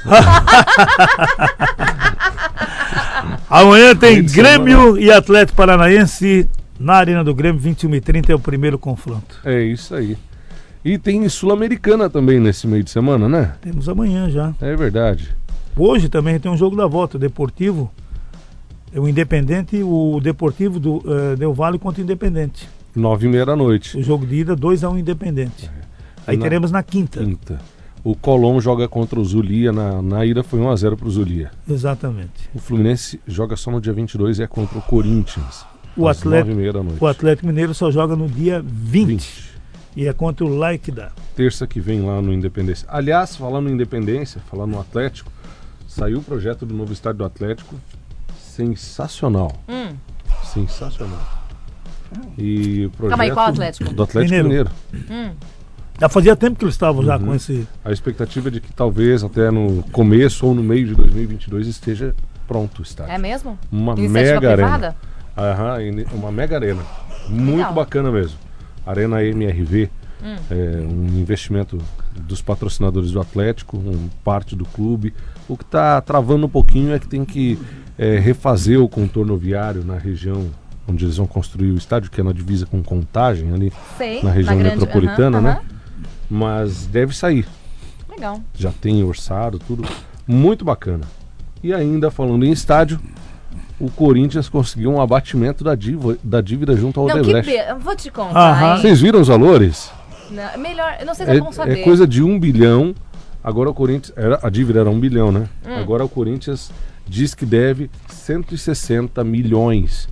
Amanhã 3.48 3.94
tem 3.94 4.24
Grêmio 4.24 4.98
e 4.98 5.12
Atlético 5.12 5.56
Paranaense 5.56 6.48
na 6.80 6.94
Arena 6.94 7.22
do 7.22 7.34
Grêmio, 7.34 7.60
21 7.60 7.94
e 7.94 8.00
30 8.00 8.32
é 8.32 8.34
o 8.34 8.38
primeiro 8.38 8.78
confronto. 8.78 9.38
É 9.44 9.62
isso 9.62 9.94
aí. 9.94 10.16
E 10.84 10.98
tem 10.98 11.28
Sul-Americana 11.28 12.10
também 12.10 12.40
nesse 12.40 12.66
meio 12.66 12.82
de 12.82 12.90
semana, 12.90 13.28
né? 13.28 13.52
Temos 13.60 13.88
amanhã 13.88 14.28
já. 14.28 14.52
É 14.60 14.74
verdade. 14.74 15.28
Hoje 15.76 16.08
também 16.08 16.40
tem 16.40 16.50
um 16.50 16.56
jogo 16.56 16.76
da 16.76 16.86
volta, 16.86 17.18
Deportivo 17.18 17.90
o 18.98 19.08
Independente, 19.08 19.82
o 19.82 20.20
Deportivo 20.22 20.78
do 20.80 21.02
eh, 21.06 21.36
Del 21.36 21.52
Valle 21.52 21.78
contra 21.78 22.00
o 22.00 22.04
Independente. 22.04 22.68
Nove 22.94 23.26
e 23.26 23.30
meia 23.30 23.46
da 23.46 23.56
noite. 23.56 23.96
O 23.98 24.02
jogo 24.02 24.26
de 24.26 24.36
ida, 24.36 24.54
2x1 24.56 24.98
Independente. 24.98 25.70
Aí 26.26 26.36
Na- 26.36 26.42
teremos 26.42 26.70
na 26.70 26.82
quinta. 26.82 27.20
Quinta. 27.24 27.58
O 28.04 28.14
Colom 28.16 28.60
joga 28.60 28.88
contra 28.88 29.18
o 29.18 29.24
Zulia. 29.24 29.72
Na, 29.72 30.02
na 30.02 30.26
ida 30.26 30.42
foi 30.42 30.60
1x0 30.60 30.96
pro 30.96 31.10
Zulia. 31.10 31.50
Exatamente. 31.68 32.50
O 32.54 32.58
Fluminense 32.58 33.20
joga 33.26 33.56
só 33.56 33.70
no 33.70 33.80
dia 33.80 33.92
22 33.92 34.38
e 34.40 34.42
é 34.42 34.46
contra 34.46 34.78
o 34.78 34.82
Corinthians. 34.82 35.64
O 35.96 36.08
às 36.08 36.18
Atlético- 36.18 36.48
nove 36.48 36.60
meia 36.60 36.72
da 36.72 36.82
noite. 36.82 36.98
O 37.02 37.06
Atlético 37.06 37.46
Mineiro 37.46 37.72
só 37.74 37.90
joga 37.90 38.16
no 38.16 38.26
dia 38.28 38.62
20. 38.64 39.06
20. 39.06 39.52
E 39.94 40.08
é 40.08 40.12
contra 40.12 40.44
o 40.44 40.48
Laikda. 40.56 41.12
Terça 41.36 41.66
que 41.66 41.78
vem 41.80 42.00
lá 42.02 42.20
no 42.20 42.32
Independência. 42.32 42.86
Aliás, 42.90 43.36
falando 43.36 43.68
em 43.68 43.72
Independência, 43.72 44.40
falando 44.50 44.72
no 44.72 44.80
Atlético, 44.80 45.30
saiu 45.86 46.18
o 46.18 46.22
projeto 46.22 46.64
do 46.66 46.74
novo 46.74 46.92
estádio 46.92 47.18
do 47.18 47.24
Atlético. 47.24 47.74
Sensacional. 48.56 49.50
Hum. 49.66 49.94
Sensacional. 50.44 51.18
E 52.36 52.84
o 52.86 52.90
projeto 52.90 53.08
Calma 53.10 53.24
aí, 53.24 53.30
qual 53.30 53.46
Atlético? 53.46 53.94
Do 53.94 54.02
Atlético 54.02 54.34
Mineiro. 54.44 54.70
Mineiro. 54.92 55.36
Já 55.98 56.08
fazia 56.10 56.36
tempo 56.36 56.58
que 56.58 56.64
eles 56.64 56.74
estavam 56.74 57.02
já 57.02 57.16
Uhum. 57.16 57.26
com 57.26 57.34
esse. 57.34 57.66
A 57.82 57.90
expectativa 57.90 58.48
é 58.48 58.50
de 58.50 58.60
que 58.60 58.70
talvez 58.72 59.24
até 59.24 59.50
no 59.50 59.82
começo 59.84 60.46
ou 60.46 60.54
no 60.54 60.62
meio 60.62 60.86
de 60.86 60.94
2022 60.94 61.66
esteja 61.66 62.14
pronto 62.46 62.80
o 62.80 62.82
estádio. 62.82 63.14
É 63.14 63.18
mesmo? 63.18 63.58
Uma 63.70 63.94
Iniciativa 63.94 64.34
mega 64.40 64.50
arena. 64.52 64.96
Aham, 65.34 65.76
uma 66.12 66.30
mega 66.30 66.56
arena. 66.56 66.82
Muito 67.30 67.56
Legal. 67.56 67.72
bacana 67.72 68.10
mesmo. 68.10 68.36
Arena 68.84 69.24
MRV, 69.24 69.88
Hum. 70.22 70.36
é, 70.50 70.54
um 70.86 71.18
investimento 71.18 71.78
dos 72.14 72.42
patrocinadores 72.42 73.12
do 73.12 73.20
Atlético, 73.20 73.78
um 73.78 74.10
parte 74.22 74.54
do 74.54 74.66
clube. 74.66 75.14
O 75.48 75.56
que 75.56 75.64
está 75.64 76.00
travando 76.02 76.44
um 76.46 76.50
pouquinho 76.50 76.92
é 76.92 76.98
que 76.98 77.08
tem 77.08 77.24
que 77.24 77.58
é, 77.98 78.18
refazer 78.18 78.80
o 78.80 78.88
contorno 78.88 79.36
viário 79.36 79.84
na 79.84 79.96
região 79.98 80.50
onde 80.88 81.04
eles 81.04 81.16
vão 81.16 81.26
construir 81.26 81.70
o 81.70 81.76
estádio, 81.76 82.10
que 82.10 82.20
é 82.20 82.24
na 82.24 82.32
divisa 82.32 82.66
com 82.66 82.82
contagem 82.82 83.52
ali, 83.54 83.72
Sei. 83.96 84.22
na 84.22 84.30
região 84.30 84.58
grande- 84.58 84.76
metropolitana, 84.76 85.40
né? 85.40 85.60
Mas 86.28 86.86
deve 86.86 87.14
sair. 87.14 87.46
Legal. 88.10 88.40
Já 88.54 88.72
tem 88.72 89.02
orçado, 89.04 89.58
tudo. 89.58 89.84
Muito 90.26 90.64
bacana. 90.64 91.04
E 91.62 91.72
ainda 91.72 92.10
falando 92.10 92.44
em 92.44 92.50
estádio, 92.50 92.98
o 93.78 93.90
Corinthians 93.90 94.48
conseguiu 94.48 94.90
um 94.92 95.00
abatimento 95.00 95.62
da, 95.62 95.74
diva- 95.74 96.16
da 96.22 96.40
dívida 96.40 96.74
junto 96.76 96.98
ao 97.00 97.06
Não, 97.06 97.14
que 97.14 97.20
Odebrecht. 97.20 97.50
be... 97.50 97.56
eu 97.70 97.78
Vou 97.78 97.94
te 97.96 98.10
contar? 98.10 98.78
Vocês 98.78 99.00
viram 99.00 99.20
os 99.20 99.28
valores? 99.28 99.90
Não, 100.30 100.58
melhor, 100.60 100.96
eu 101.00 101.06
não 101.06 101.14
sei 101.14 101.26
se 101.26 101.32
é, 101.32 101.36
É, 101.36 101.40
bom 101.40 101.52
saber. 101.52 101.78
é 101.80 101.82
coisa 101.84 102.06
de 102.06 102.22
um 102.22 102.38
bilhão. 102.40 102.94
Agora 103.44 103.68
o 103.70 103.74
Corinthians. 103.74 104.12
Era, 104.16 104.38
a 104.42 104.48
dívida 104.48 104.80
era 104.80 104.90
um 104.90 104.98
bilhão, 104.98 105.30
né? 105.32 105.48
Hum. 105.66 105.76
Agora 105.76 106.04
o 106.04 106.08
Corinthians 106.08 106.70
diz 107.06 107.34
que 107.34 107.44
deve 107.46 107.90
160 108.08 109.22
milhões. 109.24 110.08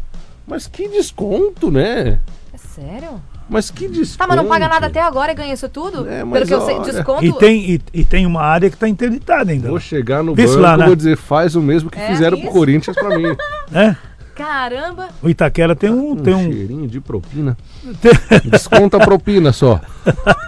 Mas 0.47 0.67
que 0.67 0.89
desconto, 0.89 1.71
né? 1.71 2.21
É 2.53 2.59
sério? 2.59 3.23
Mas 3.49 3.69
que 3.71 3.89
desconto. 3.89 4.19
Tá, 4.19 4.27
mas 4.29 4.37
não 4.37 4.47
paga 4.47 4.69
nada 4.69 4.87
até 4.87 5.01
agora 5.01 5.33
e 5.33 5.35
ganha 5.35 5.53
isso 5.53 5.69
tudo? 5.69 6.09
É, 6.09 6.19
Pelo 6.19 6.31
mas 6.31 6.49
que 6.49 6.55
eu 6.55 6.61
sei, 6.61 6.79
desconto. 6.81 7.25
E 7.25 7.33
tem, 7.33 7.71
e, 7.73 7.81
e 7.93 8.05
tem 8.05 8.25
uma 8.25 8.43
área 8.43 8.71
que 8.71 8.77
está 8.77 8.89
interditada 8.89 9.51
ainda. 9.51 9.69
Vou 9.69 9.81
chegar 9.81 10.23
no 10.23 10.37
se 10.37 10.47
banco 10.47 10.61
lá, 10.61 10.75
e 10.75 10.79
né? 10.79 10.87
vou 10.87 10.95
dizer, 10.95 11.17
faz 11.17 11.57
o 11.57 11.61
mesmo 11.61 11.91
que 11.91 11.99
É 11.99 12.07
fizeram 12.09 12.37
pro 12.39 12.47
isso? 12.47 12.57
Corinthians 12.57 12.97
pra 12.97 13.19
mim. 13.19 13.37
Né? 13.71 13.97
Caramba! 14.41 15.09
O 15.23 15.29
Itaquera 15.29 15.77
tem 15.77 15.91
um. 15.91 16.13
Um 16.13 16.17
Tem 16.17 16.35
um 16.35 16.51
cheirinho 16.51 16.89
de 16.89 16.99
propina. 17.01 17.59
Desconta 18.47 18.97
a 18.97 19.01
propina 19.01 19.53
só. 19.53 19.81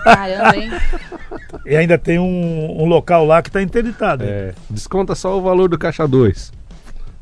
Caramba, 0.04 0.56
hein? 0.56 0.70
E 1.66 1.76
ainda 1.76 1.96
tem 1.98 2.18
um, 2.18 2.82
um 2.82 2.86
local 2.86 3.24
lá 3.24 3.40
que 3.42 3.48
está 3.48 3.62
interditado. 3.62 4.24
É, 4.24 4.52
desconta 4.70 5.14
só 5.14 5.38
o 5.38 5.42
valor 5.42 5.68
do 5.68 5.78
caixa 5.78 6.06
2. 6.06 6.52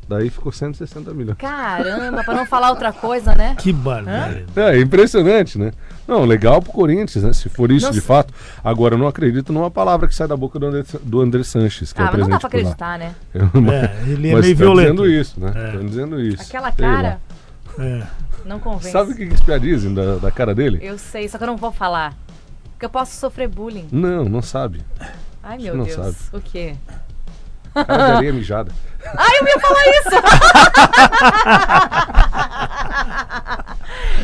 Daí 0.09 0.29
ficou 0.29 0.51
160 0.51 1.13
milhões. 1.13 1.37
Caramba, 1.37 2.21
pra 2.25 2.33
não 2.33 2.45
falar 2.45 2.69
outra 2.71 2.91
coisa, 2.91 3.33
né? 3.33 3.55
Que 3.57 3.71
barbaridade. 3.71 4.45
É, 4.57 4.77
impressionante, 4.81 5.57
né? 5.57 5.71
Não, 6.05 6.25
legal 6.25 6.61
pro 6.61 6.73
Corinthians, 6.73 7.23
né? 7.23 7.31
Se 7.31 7.47
for 7.47 7.71
isso 7.71 7.85
Não 7.85 7.93
de 7.93 8.01
fato. 8.01 8.33
Agora, 8.61 8.95
eu 8.95 8.97
não 8.97 9.07
acredito 9.07 9.53
numa 9.53 9.71
palavra 9.71 10.09
que 10.09 10.15
sai 10.15 10.27
da 10.27 10.35
boca 10.35 10.59
do 10.59 10.65
André, 10.65 10.83
do 11.01 11.21
André 11.21 11.43
Sanches, 11.43 11.93
que 11.93 12.01
é 12.01 12.03
Ah, 12.03 12.09
o 12.09 12.11
mas 12.11 12.27
não 12.27 12.29
dá 12.37 12.39
presidente 12.39 12.75
pra 12.75 12.95
acreditar, 12.95 12.99
né? 12.99 13.15
É, 14.03 14.09
ele 14.11 14.29
é 14.29 14.33
Mas 14.33 14.41
meio 14.45 14.57
tá 14.57 14.63
violento. 14.63 14.91
dizendo 15.03 15.09
isso, 15.09 15.39
né? 15.39 15.51
É. 15.55 15.71
Tá 15.71 15.77
dizendo 15.77 16.19
isso. 16.21 16.41
Aquela 16.43 16.71
cara 16.73 17.19
É. 17.79 18.01
não 18.45 18.59
convence. 18.59 18.91
Sabe 18.91 19.11
o 19.13 19.15
que 19.15 19.25
que 19.27 19.33
espiar 19.33 19.61
dizem 19.61 19.93
da, 19.93 20.15
da 20.17 20.29
cara 20.31 20.53
dele? 20.53 20.79
Eu 20.81 20.97
sei, 20.97 21.29
só 21.29 21.37
que 21.37 21.45
eu 21.45 21.47
não 21.47 21.55
vou 21.55 21.71
falar. 21.71 22.13
Porque 22.81 22.87
eu 22.87 22.89
posso 22.89 23.15
sofrer 23.15 23.47
bullying. 23.47 23.87
Não, 23.91 24.25
não 24.25 24.41
sabe. 24.41 24.83
Ai, 25.43 25.59
meu 25.59 25.75
não 25.75 25.83
Deus. 25.83 25.95
sabe. 25.97 26.15
O 26.33 26.41
quê? 26.41 26.75
Cara 27.75 27.85
de 28.07 28.11
areia 28.13 28.33
mijada. 28.33 28.71
Ai, 29.15 29.29
eu 29.39 29.47
ia 29.47 29.59
falar 29.59 29.83
isso! 29.87 30.09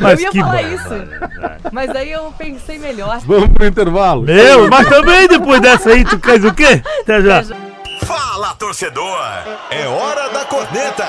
Mas 0.00 0.18
eu 0.18 0.24
ia 0.24 0.30
que 0.32 0.40
falar 0.40 0.52
barbaridade. 0.54 0.74
isso. 0.74 1.70
Mas 1.70 1.90
aí 1.90 2.10
eu 2.10 2.34
pensei 2.36 2.80
melhor. 2.80 3.20
Vamos 3.20 3.50
pro 3.50 3.64
intervalo. 3.64 4.22
Meu, 4.22 4.68
mas 4.68 4.88
também 4.88 5.28
depois 5.28 5.60
dessa 5.60 5.90
aí, 5.90 6.04
tu 6.04 6.18
queres 6.18 6.44
o 6.44 6.52
quê? 6.52 6.82
Até 7.02 7.22
já. 7.22 7.44
Fala, 8.04 8.56
torcedor! 8.56 9.20
É 9.70 9.86
hora 9.86 10.30
da 10.30 10.44
corneta! 10.46 11.06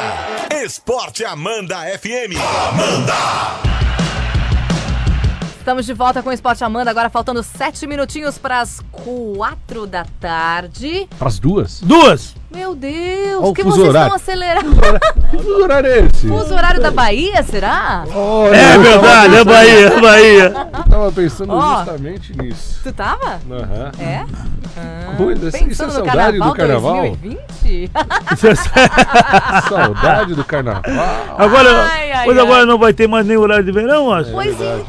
Esporte 0.64 1.26
Amanda 1.26 1.78
FM. 1.98 2.38
Amanda! 2.70 3.89
Estamos 5.70 5.86
de 5.86 5.94
volta 5.94 6.24
com 6.24 6.32
o 6.32 6.34
Esporte 6.34 6.64
Amanda, 6.64 6.90
agora 6.90 7.12
faltando 7.12 7.44
sete 7.44 7.86
minutinhos 7.86 8.40
para 8.40 8.60
as 8.60 8.82
quatro 8.92 9.86
da 9.86 10.04
tarde. 10.20 11.08
Pras 11.20 11.38
duas? 11.38 11.80
Duas. 11.82 12.34
Meu 12.50 12.74
Deus, 12.74 13.44
o 13.44 13.54
que 13.54 13.62
vocês 13.62 13.88
horário. 13.88 14.08
estão 14.08 14.16
acelerados. 14.16 14.74
Que 15.30 15.38
fuso 15.38 15.62
horário 15.62 15.88
é 15.92 16.00
esse? 16.00 16.28
Fuso 16.28 16.56
horário 16.56 16.82
da 16.82 16.90
Bahia, 16.90 17.44
será? 17.44 18.04
Olha, 18.12 18.56
É 18.56 18.78
verdade, 18.80 19.36
é 19.36 19.44
Bahia, 19.44 19.88
é 19.90 20.02
Bahia. 20.02 20.50
Tava, 20.50 20.70
eu 20.80 20.84
tava 20.90 21.12
pensando 21.12 21.54
Ó. 21.54 21.78
justamente 21.78 22.36
nisso. 22.42 22.80
Tu 22.82 22.92
tava? 22.92 23.40
Aham. 23.52 23.92
É? 24.00 24.26
Ah, 24.76 25.14
Coisa, 25.18 25.48
isso 25.50 25.58
é 25.58 25.60
Pensando 25.60 25.88
no 25.90 25.94
saudade 25.94 26.18
carnaval, 26.40 26.50
do 26.50 26.56
carnaval? 26.58 26.96
2020? 27.22 27.92
Saudade 29.70 30.34
do 30.34 30.44
carnaval. 30.44 30.82
Agora, 31.38 31.84
Ai, 31.86 32.12
ai, 32.12 32.26
pois 32.26 32.38
ai. 32.38 32.44
agora 32.44 32.66
não 32.66 32.80
vai 32.80 32.92
ter 32.94 33.08
mais 33.08 33.26
nem 33.28 33.38
horário 33.38 33.64
de 33.64 33.72
verão, 33.72 34.12
acho. 34.12 34.32
Pois 34.32 34.56
então, 34.56 34.86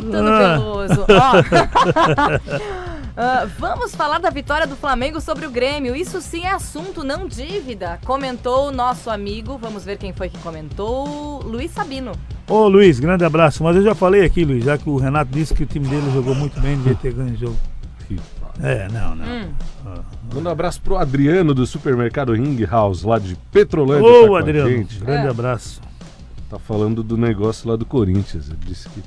Caetano 0.00 0.28
Ah. 0.28 0.56
Veloso. 0.56 1.06
Ó. 1.08 2.82
Ah, 3.14 3.46
vamos 3.58 3.94
falar 3.94 4.18
da 4.18 4.30
vitória 4.30 4.66
do 4.66 4.74
Flamengo 4.74 5.20
sobre 5.20 5.44
o 5.44 5.50
Grêmio. 5.50 5.94
Isso 5.94 6.18
sim 6.22 6.44
é 6.46 6.50
assunto, 6.50 7.04
não 7.04 7.28
dívida. 7.28 7.98
Comentou 8.06 8.68
o 8.68 8.72
nosso 8.72 9.10
amigo, 9.10 9.58
vamos 9.58 9.84
ver 9.84 9.98
quem 9.98 10.14
foi 10.14 10.30
que 10.30 10.38
comentou, 10.38 11.42
Luiz 11.44 11.70
Sabino. 11.72 12.12
Ô 12.48 12.66
Luiz, 12.68 12.98
grande 12.98 13.22
abraço. 13.22 13.62
Mas 13.62 13.76
eu 13.76 13.82
já 13.82 13.94
falei 13.94 14.24
aqui, 14.24 14.46
Luiz, 14.46 14.64
já 14.64 14.78
que 14.78 14.88
o 14.88 14.96
Renato 14.96 15.30
disse 15.30 15.52
que 15.52 15.62
o 15.62 15.66
time 15.66 15.86
dele 15.88 16.10
jogou 16.10 16.34
muito 16.34 16.58
bem, 16.58 16.74
devia 16.78 16.94
ter 16.94 17.12
ganho 17.12 17.34
o 17.34 17.36
jogo. 17.36 17.56
É, 18.62 18.88
não, 18.88 19.14
não. 19.14 19.26
Hum. 19.26 19.48
Manda 20.34 20.48
um 20.48 20.52
abraço 20.52 20.80
pro 20.80 20.96
Adriano 20.96 21.52
do 21.52 21.66
supermercado 21.66 22.32
Ring 22.32 22.64
House, 22.64 23.02
lá 23.02 23.18
de 23.18 23.36
Petrolândia. 23.50 24.08
tá 24.10 24.30
Ô, 24.30 24.36
a 24.36 24.40
Adriano, 24.40 24.86
grande 25.00 25.26
É. 25.26 25.28
abraço. 25.28 25.82
Tá 26.48 26.58
falando 26.58 27.02
do 27.02 27.18
negócio 27.18 27.68
lá 27.68 27.76
do 27.76 27.84
Corinthians. 27.84 28.48
Ele 28.48 28.58
disse 28.64 28.88
que 28.88 29.02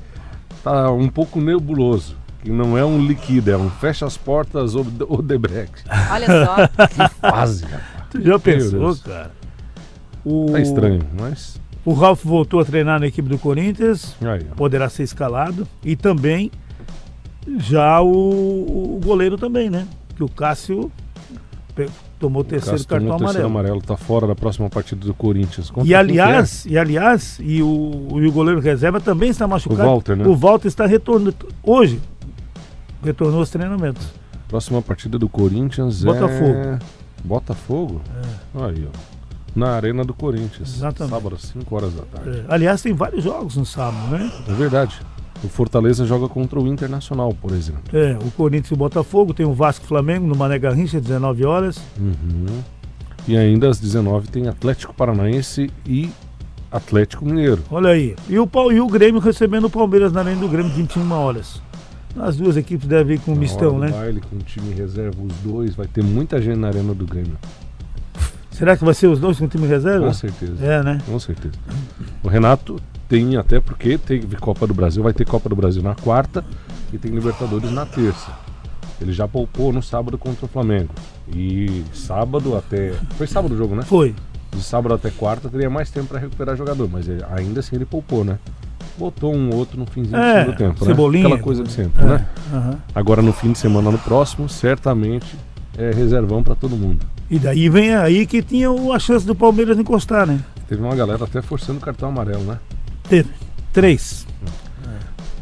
tá 0.65 0.91
um 0.91 1.07
pouco 1.07 1.39
nebuloso. 1.39 2.17
Que 2.43 2.49
não 2.51 2.77
é 2.77 2.83
um 2.85 3.03
líquido, 3.05 3.49
é 3.51 3.57
um 3.57 3.69
fecha 3.69 4.05
as 4.05 4.17
portas 4.17 4.75
Ode- 4.75 5.03
Odebrecht. 5.07 5.83
Olha 6.11 6.27
só. 6.27 6.55
Quase, 7.21 7.63
rapaz. 7.65 7.81
Tu 8.11 8.21
já 8.21 8.37
pensou, 8.39 8.79
Deus. 8.79 9.01
cara? 9.01 9.31
O, 10.23 10.47
Tá 10.51 10.59
estranho, 10.59 11.01
mas. 11.19 11.59
O 11.83 11.93
Ralf 11.93 12.23
voltou 12.23 12.59
a 12.59 12.65
treinar 12.65 12.99
na 12.99 13.05
equipe 13.07 13.29
do 13.29 13.37
Corinthians, 13.37 14.15
Aí, 14.21 14.43
poderá 14.55 14.89
ser 14.89 15.03
escalado. 15.03 15.67
E 15.83 15.95
também 15.95 16.51
já 17.59 18.01
o, 18.01 18.07
o 18.95 18.99
goleiro 19.03 19.37
também, 19.37 19.69
né? 19.69 19.87
Que 20.15 20.23
o 20.23 20.29
Cássio 20.29 20.91
tomou 22.19 22.41
o 22.41 22.45
terceiro 22.45 22.77
Cássio 22.77 22.87
tomou 22.87 23.01
cartão 23.09 23.15
o 23.15 23.19
terceiro 23.19 23.47
amarelo. 23.47 23.69
amarelo, 23.77 23.81
tá 23.85 23.97
fora 23.97 24.27
da 24.27 24.35
próxima 24.35 24.69
partida 24.69 25.05
do 25.05 25.13
Corinthians. 25.13 25.69
Contra 25.69 25.89
E 25.89 25.93
aliás, 25.95 26.65
e 26.65 26.77
aliás, 26.77 27.37
e 27.41 27.61
o, 27.61 28.07
e 28.21 28.27
o 28.27 28.31
goleiro 28.31 28.59
reserva 28.59 28.99
também 28.99 29.29
está 29.29 29.47
machucado. 29.47 29.81
O 29.81 29.85
Walter, 29.85 30.15
né? 30.15 30.25
O 30.27 30.35
Walter 30.35 30.67
está 30.67 30.85
retornando 30.85 31.35
hoje. 31.63 32.01
Retornou 33.03 33.39
aos 33.39 33.49
treinamentos. 33.49 34.05
é? 34.05 34.37
Próxima 34.47 34.81
partida 34.81 35.17
do 35.19 35.27
Corinthians 35.29 36.03
Botafogo. 36.03 36.53
é. 36.59 36.79
Botafogo? 37.23 38.01
Aí, 38.55 38.87
ó. 38.87 39.15
Na 39.55 39.71
Arena 39.75 40.03
do 40.03 40.13
Corinthians. 40.13 40.75
Exatamente. 40.75 41.13
Sábado 41.13 41.35
às 41.35 41.41
5 41.43 41.75
horas 41.75 41.93
da 41.93 42.03
tarde. 42.03 42.39
É, 42.39 42.45
aliás, 42.47 42.81
tem 42.81 42.93
vários 42.93 43.23
jogos 43.23 43.55
no 43.55 43.65
sábado, 43.65 44.07
né? 44.11 44.31
É 44.47 44.53
verdade. 44.53 44.99
O 45.45 45.47
Fortaleza 45.47 46.05
joga 46.05 46.27
contra 46.27 46.59
o 46.59 46.67
Internacional, 46.67 47.31
por 47.39 47.51
exemplo. 47.51 47.83
É, 47.93 48.17
o 48.25 48.31
Corinthians 48.31 48.71
e 48.71 48.73
o 48.73 48.77
Botafogo, 48.77 49.31
tem 49.31 49.45
o 49.45 49.53
Vasco 49.53 49.85
Flamengo 49.85 50.25
no 50.25 50.35
Mané 50.35 50.57
Garrincha, 50.57 50.99
19 50.99 51.45
horas. 51.45 51.77
Uhum. 51.99 52.63
E 53.27 53.37
ainda 53.37 53.69
às 53.69 53.79
19 53.79 54.27
tem 54.27 54.47
Atlético 54.47 54.93
Paranaense 54.93 55.69
e 55.85 56.09
Atlético 56.71 57.25
Mineiro. 57.25 57.61
Olha 57.69 57.91
aí. 57.91 58.15
E 58.27 58.39
o, 58.39 58.49
e 58.71 58.79
o 58.79 58.87
Grêmio 58.87 59.21
recebendo 59.21 59.65
o 59.65 59.69
Palmeiras 59.69 60.11
na 60.11 60.21
Arena 60.21 60.41
do 60.41 60.47
Grêmio, 60.47 60.71
21 60.71 61.11
horas. 61.11 61.61
As 62.17 62.37
duas 62.37 62.57
equipes 62.57 62.87
devem 62.87 63.17
ir 63.17 63.19
com 63.19 63.33
um 63.33 63.35
mistão, 63.35 63.77
né? 63.77 63.89
baile 63.89 64.21
com 64.21 64.37
o 64.37 64.39
time 64.39 64.73
reserva, 64.73 65.21
os 65.21 65.33
dois, 65.43 65.75
vai 65.75 65.85
ter 65.85 66.03
muita 66.03 66.41
gente 66.41 66.57
na 66.57 66.69
Arena 66.69 66.93
do 66.93 67.05
Grêmio. 67.05 67.37
Será 68.49 68.75
que 68.75 68.85
vai 68.85 68.93
ser 68.93 69.07
os 69.07 69.19
dois 69.19 69.37
com 69.37 69.47
time 69.47 69.67
reserva? 69.67 70.07
Com 70.07 70.13
certeza. 70.13 70.65
É, 70.65 70.81
né? 70.81 71.01
Com 71.05 71.19
certeza. 71.19 71.55
O 72.23 72.29
Renato 72.29 72.79
tem, 73.07 73.37
até 73.37 73.59
porque 73.59 73.97
teve 73.97 74.35
Copa 74.37 74.65
do 74.67 74.73
Brasil, 74.73 75.03
vai 75.03 75.13
ter 75.13 75.25
Copa 75.25 75.47
do 75.49 75.55
Brasil 75.55 75.81
na 75.83 75.95
quarta 75.95 76.43
e 76.93 76.97
tem 76.97 77.11
Libertadores 77.11 77.71
na 77.71 77.85
terça. 77.85 78.31
Ele 79.01 79.11
já 79.11 79.27
poupou 79.27 79.73
no 79.73 79.83
sábado 79.83 80.17
contra 80.17 80.45
o 80.45 80.47
Flamengo. 80.49 80.89
E 81.33 81.83
sábado 81.93 82.55
até. 82.55 82.93
Foi 83.17 83.27
sábado 83.27 83.53
o 83.53 83.57
jogo, 83.57 83.75
né? 83.75 83.81
Foi. 83.83 84.15
De 84.51 84.61
sábado 84.63 84.93
até 84.93 85.09
quarta 85.11 85.49
teria 85.49 85.69
mais 85.69 85.89
tempo 85.91 86.07
para 86.07 86.19
recuperar 86.19 86.55
jogador, 86.55 86.87
mas 86.89 87.07
ele- 87.07 87.23
ainda 87.31 87.59
assim 87.59 87.75
ele 87.75 87.85
poupou, 87.85 88.23
né? 88.23 88.39
Botou 88.97 89.35
um 89.35 89.53
outro 89.53 89.77
no 89.77 89.85
finzinho 89.85 90.15
É, 90.15 90.35
do 90.35 90.39
segundo 90.51 90.57
tempo, 90.57 90.85
Cebolinha. 90.85 91.23
né? 91.23 91.29
Aquela 91.33 91.43
coisa 91.43 91.63
de 91.63 91.71
sempre, 91.71 92.01
É, 92.01 92.05
né? 92.07 92.27
aham. 92.53 92.77
Agora 92.95 93.21
no 93.21 93.33
fim 93.33 93.51
de 93.51 93.57
semana 93.57 93.91
no 93.91 93.97
próximo, 93.97 94.47
certamente 94.47 95.35
é 95.77 95.91
reservão 95.91 96.41
para 96.41 96.55
todo 96.55 96.77
mundo. 96.77 97.05
E 97.29 97.37
daí 97.37 97.67
vem 97.67 97.93
aí 97.93 98.25
que 98.25 98.41
tinha 98.41 98.69
a 98.69 98.99
chance 98.99 99.25
do 99.25 99.35
Palmeiras 99.35 99.77
encostar, 99.77 100.25
né? 100.25 100.39
Teve 100.69 100.81
uma 100.81 100.95
galera 100.95 101.25
até 101.25 101.41
forçando 101.41 101.79
o 101.79 101.81
cartão 101.81 102.07
amarelo, 102.07 102.43
né? 102.45 102.57
Teve. 103.09 103.29
Três. 103.73 104.25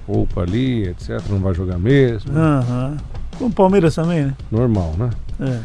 Poupa 0.05 0.41
ali, 0.41 0.87
etc. 0.87 1.21
Não 1.29 1.39
vai 1.39 1.53
jogar 1.53 1.77
mesmo. 1.79 2.37
Aham. 2.37 2.97
Com 3.37 3.45
o 3.45 3.51
Palmeiras 3.51 3.95
também, 3.95 4.25
né? 4.25 4.35
Normal, 4.51 4.93
né? 4.97 5.09
É. 5.39 5.59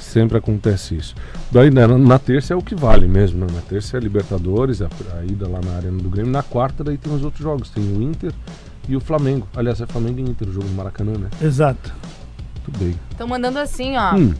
Sempre 0.00 0.38
acontece 0.38 0.96
isso. 0.96 1.14
Daí 1.50 1.70
né, 1.70 1.86
na, 1.86 1.96
na 1.96 2.18
terça 2.18 2.54
é 2.54 2.56
o 2.56 2.62
que 2.62 2.74
vale 2.74 3.06
mesmo, 3.06 3.40
né? 3.40 3.46
Na 3.52 3.60
terça 3.60 3.96
é 3.96 4.00
Libertadores, 4.00 4.82
a, 4.82 4.88
a 5.18 5.24
ida 5.24 5.48
lá 5.48 5.60
na 5.60 5.76
Arena 5.76 5.98
do 5.98 6.08
Grêmio. 6.10 6.30
Na 6.30 6.42
quarta 6.42 6.82
daí 6.84 6.96
tem 6.98 7.12
os 7.12 7.22
outros 7.22 7.42
jogos, 7.42 7.70
tem 7.70 7.82
o 7.84 8.02
Inter 8.02 8.32
e 8.88 8.96
o 8.96 9.00
Flamengo. 9.00 9.46
Aliás, 9.54 9.80
é 9.80 9.86
Flamengo 9.86 10.18
e 10.20 10.22
Inter 10.22 10.48
o 10.48 10.52
jogo 10.52 10.66
no 10.66 10.74
Maracanã, 10.74 11.12
né? 11.12 11.28
Exato. 11.40 11.92
Tudo 12.64 12.78
bem. 12.78 12.94
Estão 13.10 13.26
mandando 13.28 13.58
assim, 13.58 13.96
ó. 13.96 14.14
Hum, 14.14 14.34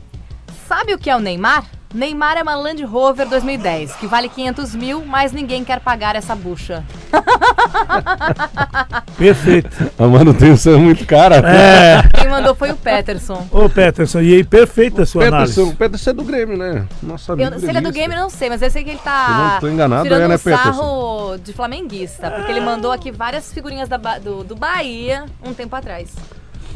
Sabe 0.67 0.93
o 0.95 0.99
que 0.99 1.09
é 1.09 1.17
o 1.17 1.21
Neymar? 1.21 1.65
Neymar 1.95 2.37
é 2.37 2.43
uma 2.43 2.55
Land 2.55 2.85
Rover 2.85 3.27
2010, 3.27 3.97
que 3.97 4.07
vale 4.07 4.29
500 4.29 4.75
mil, 4.75 5.07
mas 5.07 5.33
ninguém 5.33 5.65
quer 5.65 5.81
pagar 5.81 6.17
essa 6.17 6.37
bucha. 6.37 6.85
Perfeito. 9.17 9.91
a 9.99 10.07
manutenção 10.07 10.75
é 10.75 10.77
muito 10.77 11.07
cara. 11.07 11.37
É. 11.37 12.03
Quem 12.21 12.29
mandou 12.29 12.55
foi 12.55 12.73
o 12.73 12.77
Peterson. 12.77 13.47
Ô, 13.51 13.71
Peterson, 13.71 14.21
e 14.21 14.35
aí, 14.35 14.45
perfeita 14.45 15.03
a 15.03 15.07
sua 15.07 15.25
Peterson, 15.25 15.61
análise. 15.63 15.77
Peterson 15.77 16.11
é 16.11 16.13
do 16.13 16.25
Grêmio, 16.25 16.59
né? 16.59 16.87
Nossa 17.03 17.33
amigo 17.33 17.55
Eu, 17.55 17.59
se 17.59 17.67
ele 17.67 17.79
é 17.79 17.81
do 17.81 17.91
game, 17.91 18.15
eu 18.15 18.21
não 18.21 18.31
sei, 18.31 18.51
mas 18.51 18.61
eu 18.61 18.71
sei 18.71 18.85
que 18.85 18.91
ele 18.91 18.99
Se 18.99 19.05
tá 19.05 19.53
não 19.55 19.61
tô 19.61 19.69
enganado, 19.69 20.03
tirando 20.03 20.23
é, 20.23 20.29
né, 20.29 20.35
um 20.35 20.39
sarro 20.39 21.39
de 21.39 21.55
flamenguista. 21.55 22.31
Porque 22.31 22.53
ele 22.53 22.61
mandou 22.61 22.93
aqui 22.93 23.11
várias 23.11 23.51
figurinhas 23.51 23.89
da 23.89 23.97
do, 23.97 24.45
do 24.45 24.55
Bahia 24.55 25.25
um 25.43 25.55
tempo 25.55 25.75
atrás. 25.75 26.15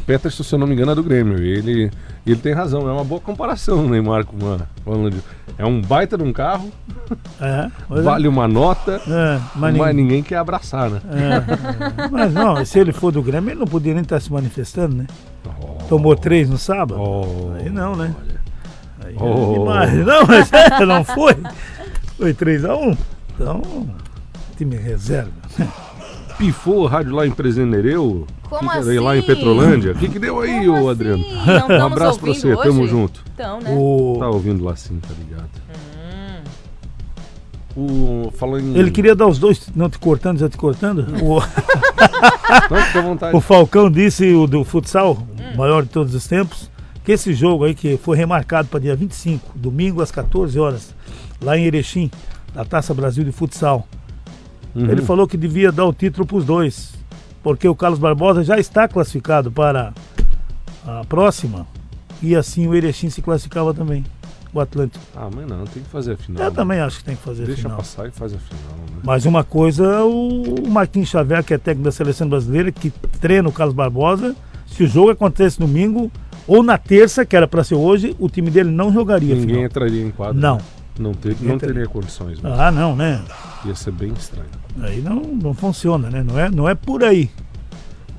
Peterson, 0.05 0.43
se 0.43 0.53
eu 0.53 0.59
não 0.59 0.67
me 0.67 0.73
engano, 0.73 0.91
é 0.91 0.95
do 0.95 1.03
Grêmio. 1.03 1.41
E 1.43 1.49
Ele, 1.57 1.91
ele 2.25 2.35
tem 2.35 2.53
razão, 2.53 2.87
é 2.87 2.91
uma 2.91 3.03
boa 3.03 3.19
comparação 3.21 3.87
Neymar 3.87 4.25
com 4.25 4.35
uma, 4.37 4.67
com 4.83 4.93
a 4.93 4.95
Land- 4.97 5.23
É 5.57 5.65
um 5.65 5.81
baita 5.81 6.17
de 6.17 6.23
um 6.23 6.33
carro, 6.33 6.71
É. 7.41 7.69
vale 8.01 8.27
uma 8.27 8.47
nota, 8.47 9.01
É, 9.07 9.39
mas, 9.55 9.75
mas, 9.75 9.95
ninguém... 9.95 10.03
ninguém 10.03 10.23
quer 10.23 10.37
abraçar, 10.37 10.89
né? 10.89 11.01
é. 11.11 12.07
mas 12.11 12.33
não, 12.33 12.63
se 12.65 12.79
ele 12.79 12.91
for 12.91 13.11
do 13.11 13.21
Grêmio, 13.21 13.51
ele 13.51 13.59
não 13.59 13.67
podia 13.67 13.93
nem 13.93 14.03
estar 14.03 14.19
se 14.19 14.31
manifestando, 14.31 14.95
né? 14.95 15.07
Tomou 15.89 16.15
três 16.15 16.49
no 16.49 16.57
sábado? 16.57 16.99
Oh, 16.99 17.51
Aí 17.57 17.69
não, 17.69 17.95
né? 17.95 18.13
Aí 19.05 19.15
Oh. 19.19 19.53
demais. 19.59 19.93
Não, 20.05 20.25
mas 20.25 20.49
não 20.87 21.03
foi. 21.03 21.35
Foi 22.17 22.33
3x1. 22.33 22.97
Então, 23.35 23.61
time 24.57 24.75
reserva. 24.77 25.31
Pifou 26.43 26.81
o 26.81 26.85
rádio 26.87 27.15
lá 27.15 27.25
em 27.25 27.31
Presendereu? 27.31 28.27
Como 28.49 28.69
Que 28.69 28.77
era 28.77 29.01
Lá 29.01 29.15
em 29.15 29.19
assim? 29.19 29.27
Petrolândia? 29.27 29.91
O 29.93 29.95
que, 29.95 30.09
que 30.09 30.19
deu 30.19 30.41
aí, 30.41 30.65
Como 30.67 30.83
ô 30.83 30.89
Adriano? 30.89 31.23
assim? 31.23 31.33
Não 31.45 31.55
estamos 31.57 31.79
Um 31.81 31.85
abraço 31.85 32.19
pra 32.19 32.33
você, 32.33 32.53
hoje? 32.53 32.63
tamo 32.63 32.85
junto. 32.87 33.23
Então, 33.33 33.61
né? 33.61 33.73
O... 33.77 34.17
Tá 34.19 34.27
ouvindo 34.27 34.61
lá 34.61 34.75
sim, 34.75 34.99
tá 34.99 35.13
ligado? 35.17 35.49
Hum. 37.77 38.27
O, 38.27 38.31
falando 38.37 38.75
em... 38.75 38.77
Ele 38.77 38.91
queria 38.91 39.15
dar 39.15 39.25
os 39.27 39.39
dois, 39.39 39.69
não 39.73 39.89
te 39.89 39.97
cortando, 39.97 40.37
já 40.37 40.49
te 40.49 40.57
cortando. 40.57 41.07
O, 41.23 41.39
Não, 42.69 42.77
à 42.99 43.01
vontade. 43.01 43.35
o 43.37 43.39
Falcão 43.39 43.89
disse, 43.89 44.33
o 44.33 44.45
do 44.45 44.65
futsal, 44.65 45.13
Hum. 45.39 45.53
o 45.55 45.57
maior 45.57 45.83
de 45.83 45.89
todos 45.89 46.13
os 46.13 46.27
tempos, 46.27 46.69
que 47.05 47.13
esse 47.13 47.33
jogo 47.33 47.63
aí 47.63 47.73
que 47.73 47.95
foi 47.95 48.17
remarcado 48.17 48.67
para 48.67 48.81
dia 48.81 48.95
25, 48.97 49.57
domingo 49.57 50.01
às 50.01 50.11
14 50.11 50.59
horas, 50.59 50.93
lá 51.41 51.57
em 51.57 51.63
Erechim, 51.63 52.11
da 52.53 52.65
Taça 52.65 52.93
Brasil 52.93 53.23
de 53.23 53.31
Futsal. 53.31 53.87
Uhum. 54.75 54.89
Ele 54.89 55.01
falou 55.01 55.27
que 55.27 55.37
devia 55.37 55.71
dar 55.71 55.85
o 55.85 55.93
título 55.93 56.25
para 56.25 56.37
os 56.37 56.45
dois, 56.45 56.93
porque 57.41 57.67
o 57.67 57.75
Carlos 57.75 57.99
Barbosa 57.99 58.43
já 58.43 58.57
está 58.57 58.87
classificado 58.87 59.51
para 59.51 59.93
a 60.85 61.03
próxima 61.05 61.67
e 62.21 62.35
assim 62.35 62.67
o 62.67 62.73
Erechim 62.73 63.09
se 63.09 63.21
classificava 63.21 63.73
também, 63.73 64.03
o 64.53 64.59
Atlântico. 64.59 65.03
Ah, 65.15 65.29
mas 65.33 65.45
não, 65.45 65.65
tem 65.65 65.83
que 65.83 65.89
fazer 65.89 66.13
a 66.13 66.17
final. 66.17 66.43
Eu 66.43 66.51
também 66.51 66.79
acho 66.79 66.99
que 66.99 67.03
tem 67.03 67.15
que 67.15 67.21
fazer 67.21 67.43
a 67.43 67.45
Deixa 67.45 67.63
final. 67.63 67.77
passar 67.77 68.07
e 68.07 68.11
faz 68.11 68.33
a 68.33 68.37
final, 68.37 68.77
né? 68.91 69.01
Mas 69.03 69.25
uma 69.25 69.43
coisa, 69.43 70.03
o 70.05 70.67
Marquinhos 70.69 71.09
Xavier, 71.09 71.43
que 71.43 71.53
é 71.53 71.57
técnico 71.57 71.83
da 71.83 71.91
seleção 71.91 72.27
brasileira, 72.29 72.71
que 72.71 72.89
treina 73.19 73.47
o 73.49 73.51
Carlos 73.51 73.75
Barbosa, 73.75 74.35
se 74.65 74.83
o 74.83 74.87
jogo 74.87 75.11
acontece 75.11 75.59
domingo 75.59 76.11
ou 76.47 76.63
na 76.63 76.77
terça, 76.77 77.25
que 77.25 77.35
era 77.35 77.47
para 77.47 77.63
ser 77.63 77.75
hoje, 77.75 78.15
o 78.19 78.29
time 78.29 78.49
dele 78.49 78.71
não 78.71 78.91
jogaria. 78.91 79.35
Ninguém 79.35 79.63
entraria 79.63 80.03
em 80.03 80.11
quadra. 80.11 80.39
Não. 80.39 80.57
né? 80.57 80.63
Não, 80.99 81.13
ter, 81.13 81.35
não 81.41 81.57
teria 81.57 81.87
condições, 81.87 82.39
mas 82.41 82.59
Ah, 82.59 82.71
não, 82.71 82.95
né? 82.95 83.21
ia 83.65 83.73
ser 83.73 83.91
bem 83.91 84.13
estranho. 84.13 84.45
Aí 84.81 85.01
não, 85.01 85.15
não 85.21 85.53
funciona, 85.53 86.09
né? 86.09 86.23
Não 86.23 86.39
é, 86.39 86.49
não 86.51 86.69
é 86.69 86.75
por 86.75 87.03
aí. 87.03 87.29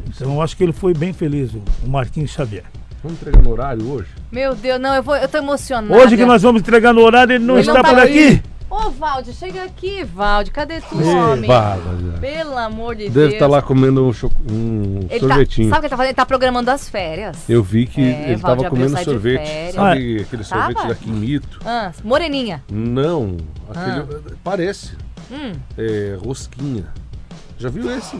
Então 0.08 0.34
eu 0.34 0.42
acho 0.42 0.56
que 0.56 0.62
ele 0.64 0.72
foi 0.72 0.92
bem 0.92 1.12
feliz, 1.12 1.52
o, 1.54 1.62
Marquinhos 1.88 2.30
Xavier. 2.30 2.64
Vamos 3.02 3.20
entregar 3.20 3.42
no 3.42 3.50
horário 3.50 3.86
hoje? 3.88 4.08
Meu 4.32 4.54
Deus, 4.54 4.80
não, 4.80 4.94
eu, 4.94 5.02
vou, 5.02 5.14
eu 5.16 5.28
tô 5.28 5.38
emocionada. 5.38 5.94
Hoje 6.02 6.16
que 6.16 6.24
nós 6.24 6.42
vamos 6.42 6.62
entregar 6.62 6.92
no 6.92 7.02
horário, 7.02 7.34
ele 7.34 7.44
não 7.44 7.58
Ele 7.58 7.66
não 7.66 7.76
está 7.76 7.82
tá 7.88 7.94
por 7.94 7.98
aí. 8.02 8.28
aqui. 8.28 8.42
Ô, 8.76 8.90
Valde, 8.90 9.32
chega 9.32 9.62
aqui, 9.62 10.02
Valde. 10.02 10.50
Cadê 10.50 10.80
tu, 10.80 10.96
homem? 11.00 11.46
bala. 11.46 12.18
Pelo 12.20 12.58
amor 12.58 12.96
de 12.96 13.04
Deve 13.04 13.20
Deus. 13.20 13.32
estar 13.34 13.46
lá 13.46 13.62
comendo 13.62 14.04
um, 14.04 14.12
cho- 14.12 14.30
um 14.50 15.06
tá, 15.08 15.18
sorvetinho. 15.20 15.68
sabe 15.70 15.78
o 15.78 15.80
que 15.82 15.86
ele 15.86 15.90
tá 15.90 15.96
fazendo? 15.96 16.08
Ele 16.10 16.14
tá 16.16 16.26
programando 16.26 16.70
as 16.72 16.88
férias. 16.88 17.38
Eu 17.48 17.62
vi 17.62 17.86
que 17.86 18.00
É, 18.00 18.04
ele 18.04 18.36
Valde 18.36 18.62
estava 18.62 18.70
comendo 18.70 18.98
sorvete. 19.04 19.72
Sabe 19.72 20.20
aquele 20.22 20.42
sorvete 20.44 20.76
Tava? 20.76 20.88
da 20.88 20.94
Quimito? 20.96 21.60
Ah, 21.64 21.92
moreninha. 22.02 22.64
Não, 22.68 23.36
aquele. 23.70 24.36
Parece. 24.42 24.96
Hum, 25.30 25.52
É, 25.78 26.18
rosquinha. 26.24 26.86
Já 27.56 27.68
viu 27.68 27.88
esse? 27.96 28.16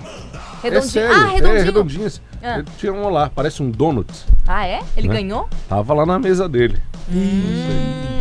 redondinho. 0.62 0.78
É 0.78 0.80
sério, 0.82 1.12
ah, 1.16 1.24
redondinho. 1.26 1.56
É 1.58 1.62
redondinho. 1.62 2.06
esse. 2.06 2.20
Ah. 2.40 2.58
Ele 2.58 2.66
tinha 2.78 2.92
um 2.92 3.08
lá, 3.08 3.28
parece 3.28 3.60
um 3.60 3.70
donut. 3.72 4.08
Ah, 4.46 4.64
é? 4.64 4.80
Ele 4.96 5.08
Né? 5.08 5.14
ganhou? 5.14 5.48
Tava 5.68 5.92
lá 5.94 6.06
na 6.06 6.16
mesa 6.20 6.48
dele. 6.48 6.80
Hum. 7.12 8.13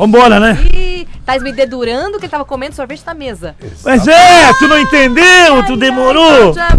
Vambora, 0.00 0.40
né? 0.40 0.58
Ih, 0.72 1.06
tá 1.26 1.38
me 1.38 1.52
dedurando 1.52 2.18
que 2.18 2.24
ele 2.24 2.30
tava 2.30 2.42
comendo 2.46 2.74
sorvete 2.74 3.02
na 3.04 3.12
mesa. 3.12 3.54
Mas 3.84 4.08
é, 4.08 4.50
tu 4.58 4.66
não 4.66 4.78
entendeu, 4.78 5.62
tu 5.66 5.76
demorou. 5.76 6.54
Já 6.54 6.70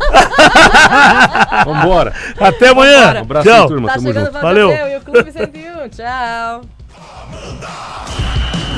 Vambora. 1.66 2.14
Até 2.40 2.68
amanhã. 2.68 3.00
Vambora. 3.00 3.18
Um 3.18 3.22
abraço, 3.22 3.48
Tchau. 3.48 3.66
turma. 3.68 3.88
tá 3.88 3.94
Tamo 3.96 4.06
chegando 4.06 4.26
junto. 4.32 4.40
Valeu. 4.40 4.70
e 4.70 4.96
o 4.96 5.00
Clube 5.02 5.30
101. 5.30 5.88
Tchau. 5.90 6.62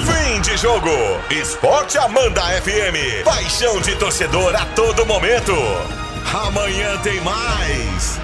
Fim 0.04 0.40
de 0.40 0.56
jogo. 0.56 0.90
Esporte 1.30 1.96
Amanda 1.98 2.40
FM. 2.42 3.22
Paixão 3.24 3.80
de 3.82 3.94
torcedor 3.94 4.52
a 4.56 4.64
todo 4.74 5.06
momento. 5.06 5.54
Amanhã 6.44 6.96
tem 7.04 7.20
mais. 7.20 8.18